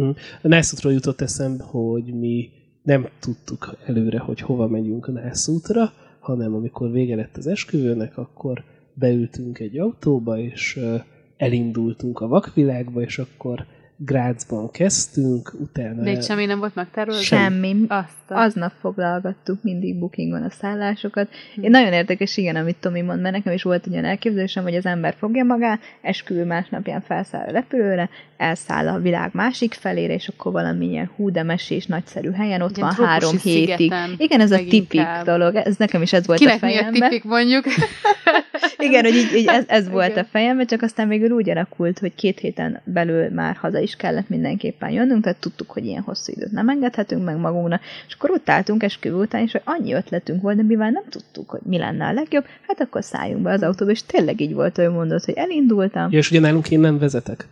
Mm. 0.00 0.10
A 0.42 0.48
Nászútról 0.48 0.92
jutott 0.92 1.20
eszembe, 1.20 1.64
hogy 1.64 2.14
mi 2.14 2.55
nem 2.86 3.08
tudtuk 3.20 3.76
előre, 3.86 4.18
hogy 4.18 4.40
hova 4.40 4.68
megyünk 4.68 5.06
a 5.06 5.12
Nászútra, 5.12 5.92
hanem 6.18 6.54
amikor 6.54 6.90
vége 6.90 7.16
lett 7.16 7.36
az 7.36 7.46
esküvőnek, 7.46 8.18
akkor 8.18 8.62
beültünk 8.94 9.58
egy 9.58 9.78
autóba, 9.78 10.38
és 10.38 10.80
elindultunk 11.36 12.20
a 12.20 12.28
vakvilágba, 12.28 13.00
és 13.00 13.18
akkor 13.18 13.66
Grácsban 13.98 14.70
kezdtünk, 14.70 15.52
utána... 15.60 16.02
De 16.02 16.20
semmi 16.20 16.44
nem 16.44 16.58
volt 16.58 16.74
megtervezve? 16.74 17.22
semmi. 17.22 17.76
Azt. 17.88 18.14
Aznap 18.28 18.72
foglalgattuk 18.80 19.62
mindig 19.62 19.98
bookingon 19.98 20.42
a 20.42 20.50
szállásokat. 20.50 21.28
Hm. 21.54 21.62
Én 21.62 21.70
nagyon 21.70 21.92
érdekes, 21.92 22.36
igen, 22.36 22.56
amit 22.56 22.76
Tomi 22.80 23.00
mond, 23.00 23.20
mert 23.20 23.34
nekem 23.34 23.52
is 23.52 23.62
volt 23.62 23.86
egy 23.86 23.92
olyan 23.92 24.04
elképzelésem, 24.04 24.62
hogy 24.62 24.74
az 24.74 24.86
ember 24.86 25.14
fogja 25.18 25.44
magát, 25.44 25.80
esküvő 26.02 26.44
másnapján 26.44 27.00
felszáll 27.00 27.46
a 27.48 27.50
repülőre, 27.50 28.08
elszáll 28.36 28.88
a 28.88 28.98
világ 28.98 29.30
másik 29.32 29.74
felére, 29.74 30.14
és 30.14 30.28
akkor 30.28 30.52
valamilyen 30.52 31.10
hú, 31.16 31.30
de 31.30 31.42
mesés, 31.42 31.86
nagyszerű 31.86 32.30
helyen, 32.30 32.60
ott 32.60 32.76
ilyen 32.76 32.92
van 32.96 33.06
három 33.06 33.30
hétig. 33.30 33.76
szigeten 33.76 34.14
Igen, 34.16 34.40
ez 34.40 34.50
a 34.52 34.56
tipik 34.68 35.06
dolog, 35.24 35.54
ez 35.54 35.76
nekem 35.76 36.02
is 36.02 36.12
ez 36.12 36.26
volt 36.26 36.38
Kinek 36.38 36.62
a 36.62 36.66
mi 36.66 36.72
a 36.72 36.76
fejemben. 36.76 37.00
tipik 37.10 37.24
mondjuk? 37.24 37.64
Igen, 38.78 39.04
hogy 39.04 39.14
így, 39.14 39.34
így 39.34 39.46
ez, 39.46 39.64
ez 39.68 39.88
volt 39.98 40.16
a 40.16 40.24
fejemben, 40.24 40.66
csak 40.66 40.82
aztán 40.82 41.08
végül 41.08 41.30
úgy 41.30 41.50
alakult, 41.50 41.98
hogy 41.98 42.14
két 42.14 42.38
héten 42.38 42.80
belül 42.84 43.28
már 43.30 43.56
haza 43.56 43.78
is 43.78 43.96
kellett 43.96 44.28
mindenképpen 44.28 44.90
jönnünk, 44.90 45.22
tehát 45.22 45.40
tudtuk, 45.40 45.70
hogy 45.70 45.84
ilyen 45.84 46.02
hosszú 46.02 46.32
időt 46.36 46.52
nem 46.52 46.68
engedhetünk 46.68 47.24
meg 47.24 47.36
magunknak, 47.36 47.82
és 48.08 48.14
akkor 48.14 48.30
ott 48.30 48.50
álltunk 48.50 48.82
esküvő 48.82 49.16
után, 49.16 49.42
és 49.42 49.52
hogy 49.52 49.62
annyi 49.64 49.92
ötletünk 49.92 50.42
volt, 50.42 50.56
de 50.56 50.62
mivel 50.62 50.90
nem 50.90 51.04
tudtuk, 51.08 51.50
hogy 51.50 51.60
mi 51.64 51.78
lenne 51.78 52.06
a 52.06 52.12
legjobb, 52.12 52.44
hát 52.66 52.80
akkor 52.80 53.04
szálljunk 53.04 53.42
be 53.42 53.52
az 53.52 53.62
autóba, 53.62 53.90
és 53.90 54.02
tényleg 54.02 54.40
így 54.40 54.54
volt, 54.54 54.76
hogy 54.76 54.90
mondott, 54.90 55.24
hogy 55.24 55.34
elindultam, 55.34 56.10
Ja, 56.10 56.18
és 56.18 56.30
ugye 56.30 56.40
nálunk 56.40 56.70
én 56.70 56.80
nem 56.80 56.98
vezetek. 56.98 57.46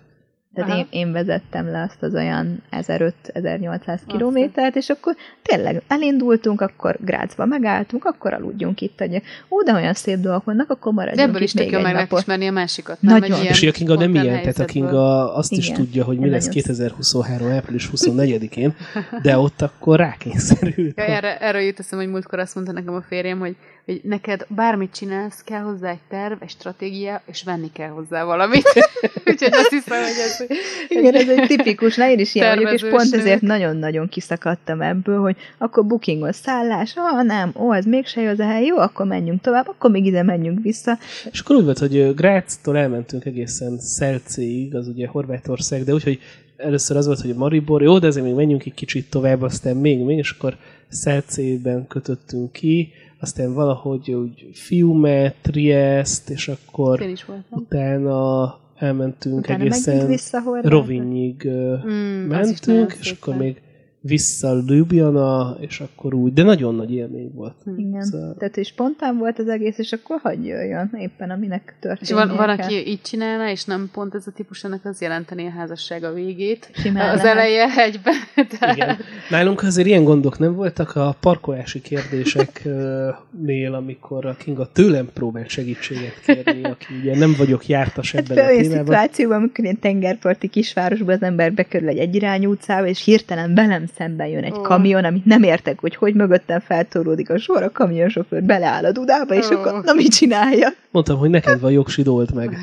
Tehát 0.54 0.70
Aha. 0.70 0.78
én, 0.78 0.86
én 0.90 1.12
vezettem 1.12 1.70
le 1.70 1.82
azt 1.82 2.02
az 2.02 2.14
olyan 2.14 2.62
1500-1800 2.70 3.98
kilométert, 4.06 4.76
és 4.76 4.88
akkor 4.88 5.14
tényleg 5.42 5.82
elindultunk, 5.88 6.60
akkor 6.60 6.96
Grácsba 7.00 7.44
megálltunk, 7.44 8.04
akkor 8.04 8.32
aludjunk 8.32 8.80
itt. 8.80 8.98
Hogy, 8.98 9.22
ó, 9.48 9.62
de 9.62 9.72
olyan 9.72 9.94
szép 9.94 10.18
dolgok 10.18 10.44
vannak, 10.44 10.70
akkor 10.70 10.92
De 10.92 11.00
maradjunk 11.00 11.28
ebből 11.28 11.40
itt 11.40 11.46
is 11.46 11.52
tök 11.52 11.70
jó 11.70 11.80
meg 11.80 11.92
lehet 11.92 12.08
napot. 12.08 12.20
ismerni 12.20 12.46
a 12.46 12.52
másikat. 12.52 13.00
Nagyon. 13.00 13.20
Nem? 13.20 13.32
Egy 13.32 13.38
ilyen 13.42 13.52
És 13.52 13.62
a 13.62 13.70
Kinga 13.72 13.94
nem 13.94 14.14
ilyen, 14.14 14.40
tehát 14.40 14.58
a. 14.58 14.64
Kinga 14.64 15.34
azt 15.34 15.52
is 15.52 15.68
Igen. 15.68 15.78
tudja, 15.80 16.04
hogy 16.04 16.18
mi 16.18 16.28
lesz 16.28 16.46
nagyon 16.46 16.62
2023. 16.62 17.50
április 17.52 17.90
24-én, 17.96 18.74
de 19.22 19.38
ott 19.38 19.62
akkor 19.62 19.98
rákényszerült. 19.98 20.96
Ja, 20.96 21.04
erre, 21.04 21.38
erről 21.38 21.60
jut 21.60 21.78
eszem, 21.78 21.98
hogy 21.98 22.08
múltkor 22.08 22.38
azt 22.38 22.54
mondta 22.54 22.72
nekem 22.72 22.94
a 22.94 23.02
férjem, 23.02 23.38
hogy, 23.38 23.56
hogy 23.84 24.00
neked 24.04 24.46
bármit 24.48 24.94
csinálsz, 24.94 25.42
kell 25.44 25.60
hozzá 25.60 25.90
egy 25.90 25.98
terv, 26.08 26.42
egy 26.42 26.50
stratégia, 26.50 27.22
és 27.26 27.42
venni 27.42 27.70
kell 27.72 27.88
hozzá 27.88 28.24
valamit. 28.24 28.62
Úgyhogy 29.26 29.52
azt 29.52 29.70
hiszem, 29.70 30.02
hogy 30.02 30.16
ez... 30.24 30.44
Igen, 30.88 31.14
ez 31.14 31.28
egy 31.28 31.46
tipikus, 31.46 31.96
na 31.96 32.10
én 32.10 32.18
is 32.18 32.34
ilyen 32.34 32.54
vagyok, 32.54 32.72
és 32.72 32.80
pont 32.80 33.14
ezért 33.14 33.40
nagyon-nagyon 33.40 34.08
kiszakadtam 34.08 34.80
ebből, 34.80 35.20
hogy 35.20 35.36
akkor 35.58 35.86
bookingos 35.86 36.36
szállás, 36.36 36.92
ah 36.96 37.24
nem, 37.24 37.52
ó, 37.56 37.72
ez 37.72 37.84
mégse 37.84 38.20
jó 38.20 38.28
az 38.28 38.38
a 38.38 38.46
hely, 38.46 38.64
jó, 38.64 38.76
akkor 38.76 39.06
menjünk 39.06 39.40
tovább, 39.40 39.68
akkor 39.68 39.90
még 39.90 40.06
ide 40.06 40.22
menjünk 40.22 40.62
vissza. 40.62 40.98
És 41.30 41.40
akkor 41.40 41.56
úgy 41.56 41.64
volt, 41.64 41.78
hogy 41.78 41.96
ö, 41.96 42.12
Gráctól 42.12 42.78
elmentünk 42.78 43.24
egészen 43.24 43.78
Szelcéig, 43.78 44.74
az 44.74 44.88
ugye 44.88 45.06
Horvátország, 45.06 45.84
de 45.84 45.92
úgy, 45.92 46.02
hogy 46.02 46.20
először 46.56 46.96
az 46.96 47.06
volt, 47.06 47.20
hogy 47.20 47.34
Maribor, 47.34 47.82
jó, 47.82 47.98
de 47.98 48.06
azért 48.06 48.24
még 48.24 48.34
menjünk 48.34 48.64
egy 48.64 48.74
kicsit 48.74 49.10
tovább, 49.10 49.42
aztán 49.42 49.76
még, 49.76 49.98
még, 49.98 50.18
és 50.18 50.30
akkor 50.30 50.56
Szelcében 50.88 51.86
kötöttünk 51.86 52.52
ki, 52.52 52.92
aztán 53.24 53.54
valahogy 53.54 54.10
úgy 54.12 54.48
Fiume, 54.52 55.32
Triest, 55.42 56.30
és 56.30 56.48
akkor 56.48 57.00
Én 57.00 57.08
is 57.10 57.24
voltam. 57.24 57.58
utána 57.58 58.58
elmentünk 58.76 59.38
Utána 59.38 59.62
egészen. 59.64 60.18
Rovinyig 60.62 61.48
Mm, 61.86 62.26
mentünk, 62.26 62.96
és 63.00 63.10
akkor 63.10 63.36
még 63.36 63.62
vissza 64.06 64.62
Ljubljana, 64.66 65.56
és 65.60 65.80
akkor 65.80 66.14
úgy, 66.14 66.32
de 66.32 66.42
nagyon 66.42 66.74
nagy 66.74 66.92
élmény 66.94 67.30
volt. 67.34 67.54
Igen. 67.76 68.02
Szóval- 68.02 68.34
Tehát, 68.38 68.54
hogy 68.54 68.66
spontán 68.66 69.18
volt 69.18 69.38
az 69.38 69.48
egész, 69.48 69.78
és 69.78 69.92
akkor 69.92 70.18
hagyj 70.22 70.46
jöjjön 70.48 70.90
éppen, 70.98 71.30
aminek 71.30 71.62
És 71.66 71.74
történnie 71.80 72.24
van, 72.26 72.36
van, 72.36 72.48
aki 72.48 72.88
így 72.88 73.00
csinálna, 73.00 73.50
és 73.50 73.64
nem 73.64 73.88
pont 73.92 74.14
ez 74.14 74.26
a 74.26 74.30
típus, 74.30 74.64
ennek 74.64 74.84
az 74.84 75.00
jelenteni 75.00 75.46
a 75.46 75.50
házasság 75.50 76.04
a 76.04 76.12
végét. 76.12 76.70
Simán 76.74 77.08
az 77.14 77.22
lehet. 77.22 77.36
eleje 77.36 77.66
egyben. 77.76 78.14
Tehát 78.58 78.76
Igen. 78.76 78.96
Nálunk 79.30 79.62
azért 79.62 79.86
ilyen 79.88 80.04
gondok 80.04 80.38
nem 80.38 80.54
voltak 80.54 80.96
a 80.96 81.16
parkolási 81.20 81.80
kérdéseknél, 81.80 83.74
amikor 83.74 84.26
a 84.26 84.36
Kinga 84.36 84.66
tőlem 84.72 85.08
próbált 85.14 85.48
segítséget 85.48 86.20
kérni, 86.26 86.62
aki 86.64 86.86
ugye 87.00 87.18
nem 87.18 87.34
vagyok 87.38 87.66
jártas 87.66 88.12
Hát 88.12 88.20
ebben 88.22 88.34
például 88.36 88.54
a 88.56 88.58
olyan 88.58 88.70
témában. 88.70 88.86
szituációban, 88.86 89.36
amikor 89.36 89.64
ilyen 89.64 89.78
tengerparti 89.78 90.48
kisvárosba 90.48 91.12
az 91.12 91.22
ember 91.22 91.52
bekerül 91.52 91.88
egy 91.88 91.98
egyirányú 91.98 92.50
utcába, 92.50 92.86
és 92.86 93.04
hirtelen 93.04 93.54
velem 93.54 93.86
szemben 93.96 94.26
jön 94.26 94.44
egy 94.44 94.52
Ó. 94.52 94.60
kamion, 94.60 95.04
amit 95.04 95.24
nem 95.24 95.42
értek, 95.42 95.80
hogy 95.80 95.96
hogy 95.96 96.14
mögöttem 96.14 96.60
feltoródik 96.60 97.30
a 97.30 97.38
sor, 97.38 97.62
a 97.62 97.70
kamionsofőr 97.70 98.42
beleáll 98.42 98.84
a 98.84 98.92
dudába, 98.92 99.34
és 99.34 99.50
Ó. 99.50 99.54
akkor 99.54 99.84
na 99.84 99.92
mit 99.92 100.12
csinálja? 100.12 100.68
Mondtam, 100.90 101.18
hogy 101.18 101.30
neked 101.30 101.60
van 101.60 101.72
jogsid, 101.72 102.08
old 102.08 102.34
meg. 102.34 102.56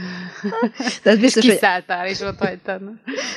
De 1.04 1.10
az 1.10 1.16
és 1.16 1.22
biztos, 1.22 1.46
hogy 1.46 1.54
kiszálltál, 1.54 2.08
és 2.08 2.20
ott 2.20 2.40
hagytad. 2.40 2.82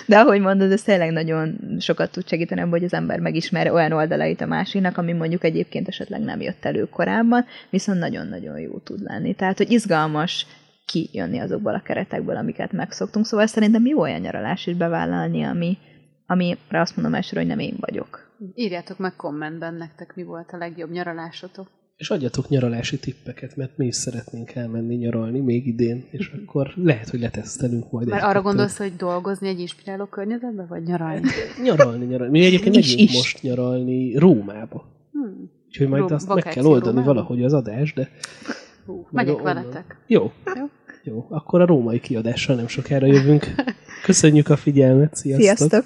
De 0.07 0.19
ahogy 0.19 0.41
mondod, 0.41 0.73
ez 0.73 0.83
tényleg 0.83 1.11
nagyon 1.11 1.59
sokat 1.81 2.11
tud 2.11 2.29
segíteni 2.29 2.61
hogy 2.61 2.85
az 2.85 2.93
ember 2.93 3.21
megismer 3.21 3.71
olyan 3.71 3.93
oldalait 3.93 4.41
a 4.41 4.47
másiknak, 4.47 4.99
ami 4.99 5.13
mondjuk 5.13 5.45
egyébként 5.45 5.89
esetleg 5.89 6.21
nem 6.21 6.41
jött 6.41 6.65
elő 6.65 6.89
korábban, 6.89 7.45
viszont 7.71 7.99
nagyon-nagyon 7.99 8.59
jó 8.59 8.79
tud 8.79 9.03
lenni. 9.03 9.35
Tehát, 9.35 9.57
hogy 9.57 9.71
izgalmas 9.71 10.47
kijönni 10.87 11.39
azokból 11.39 11.75
a 11.75 11.83
keretekből, 11.85 12.37
amiket 12.37 12.73
megszoktunk. 12.73 13.27
Szóval 13.27 13.47
szerintem 13.47 13.87
jó 13.87 14.01
olyan 14.01 14.21
nyaralás 14.21 14.67
is 14.67 14.75
bevállalni, 14.75 15.43
ami, 15.43 15.79
amire 16.27 16.59
azt 16.81 16.97
mondom 16.97 17.15
elsőre, 17.15 17.41
hogy 17.41 17.49
nem 17.49 17.59
én 17.59 17.77
vagyok. 17.81 18.33
Írjátok 18.55 18.99
meg 18.99 19.17
kommentben 19.17 19.75
nektek, 19.75 20.15
mi 20.15 20.23
volt 20.23 20.51
a 20.53 20.57
legjobb 20.57 20.91
nyaralásotok. 20.91 21.67
És 21.97 22.11
adjatok 22.11 22.49
nyaralási 22.49 22.99
tippeket, 22.99 23.57
mert 23.57 23.77
mi 23.77 23.87
is 23.87 23.95
szeretnénk 23.95 24.55
elmenni 24.55 24.95
nyaralni 24.95 25.41
még 25.41 25.67
idén, 25.67 26.05
és 26.11 26.33
akkor 26.43 26.73
lehet, 26.77 27.09
hogy 27.09 27.21
letesztelünk 27.21 27.91
majd 27.91 28.09
Mert 28.09 28.23
egy 28.23 28.29
arra 28.29 28.43
gondolsz, 28.43 28.77
hogy 28.79 28.97
dolgozni 28.97 29.49
egy 29.49 29.61
inspiráló 29.61 30.05
környezetben, 30.05 30.67
vagy 30.67 30.83
nyaralni? 30.83 31.29
Nyaralni, 31.63 32.05
nyaralni. 32.05 32.39
Mi 32.39 32.45
egyébként 32.47 32.77
Is, 32.77 32.91
megyünk 32.91 33.11
is. 33.11 33.17
most 33.17 33.43
nyaralni 33.43 34.17
Rómába. 34.19 34.85
Hmm. 35.13 35.51
Úgyhogy 35.67 35.89
majd 35.89 36.09
Ró- 36.09 36.15
azt 36.15 36.35
meg 36.35 36.43
kell 36.43 36.65
oldani 36.65 36.95
Rómába? 36.97 37.13
valahogy 37.13 37.45
az 37.45 37.53
adás, 37.53 37.93
de 37.93 38.09
Hú, 38.87 39.07
megyek 39.11 39.35
onnan. 39.39 39.55
veletek. 39.55 39.97
jó. 40.07 40.33
Jó. 40.57 40.65
Jó, 41.07 41.27
akkor 41.31 41.61
a 41.61 41.67
római 41.67 42.01
kiadással 42.01 42.57
nem 42.57 42.67
sokára 42.67 43.07
jövünk. 43.07 43.47
Köszönjük 44.05 44.49
a 44.49 44.57
figyelmet, 44.57 45.15
sziasztok! 45.15 45.57
Sziasztok! 45.57 45.85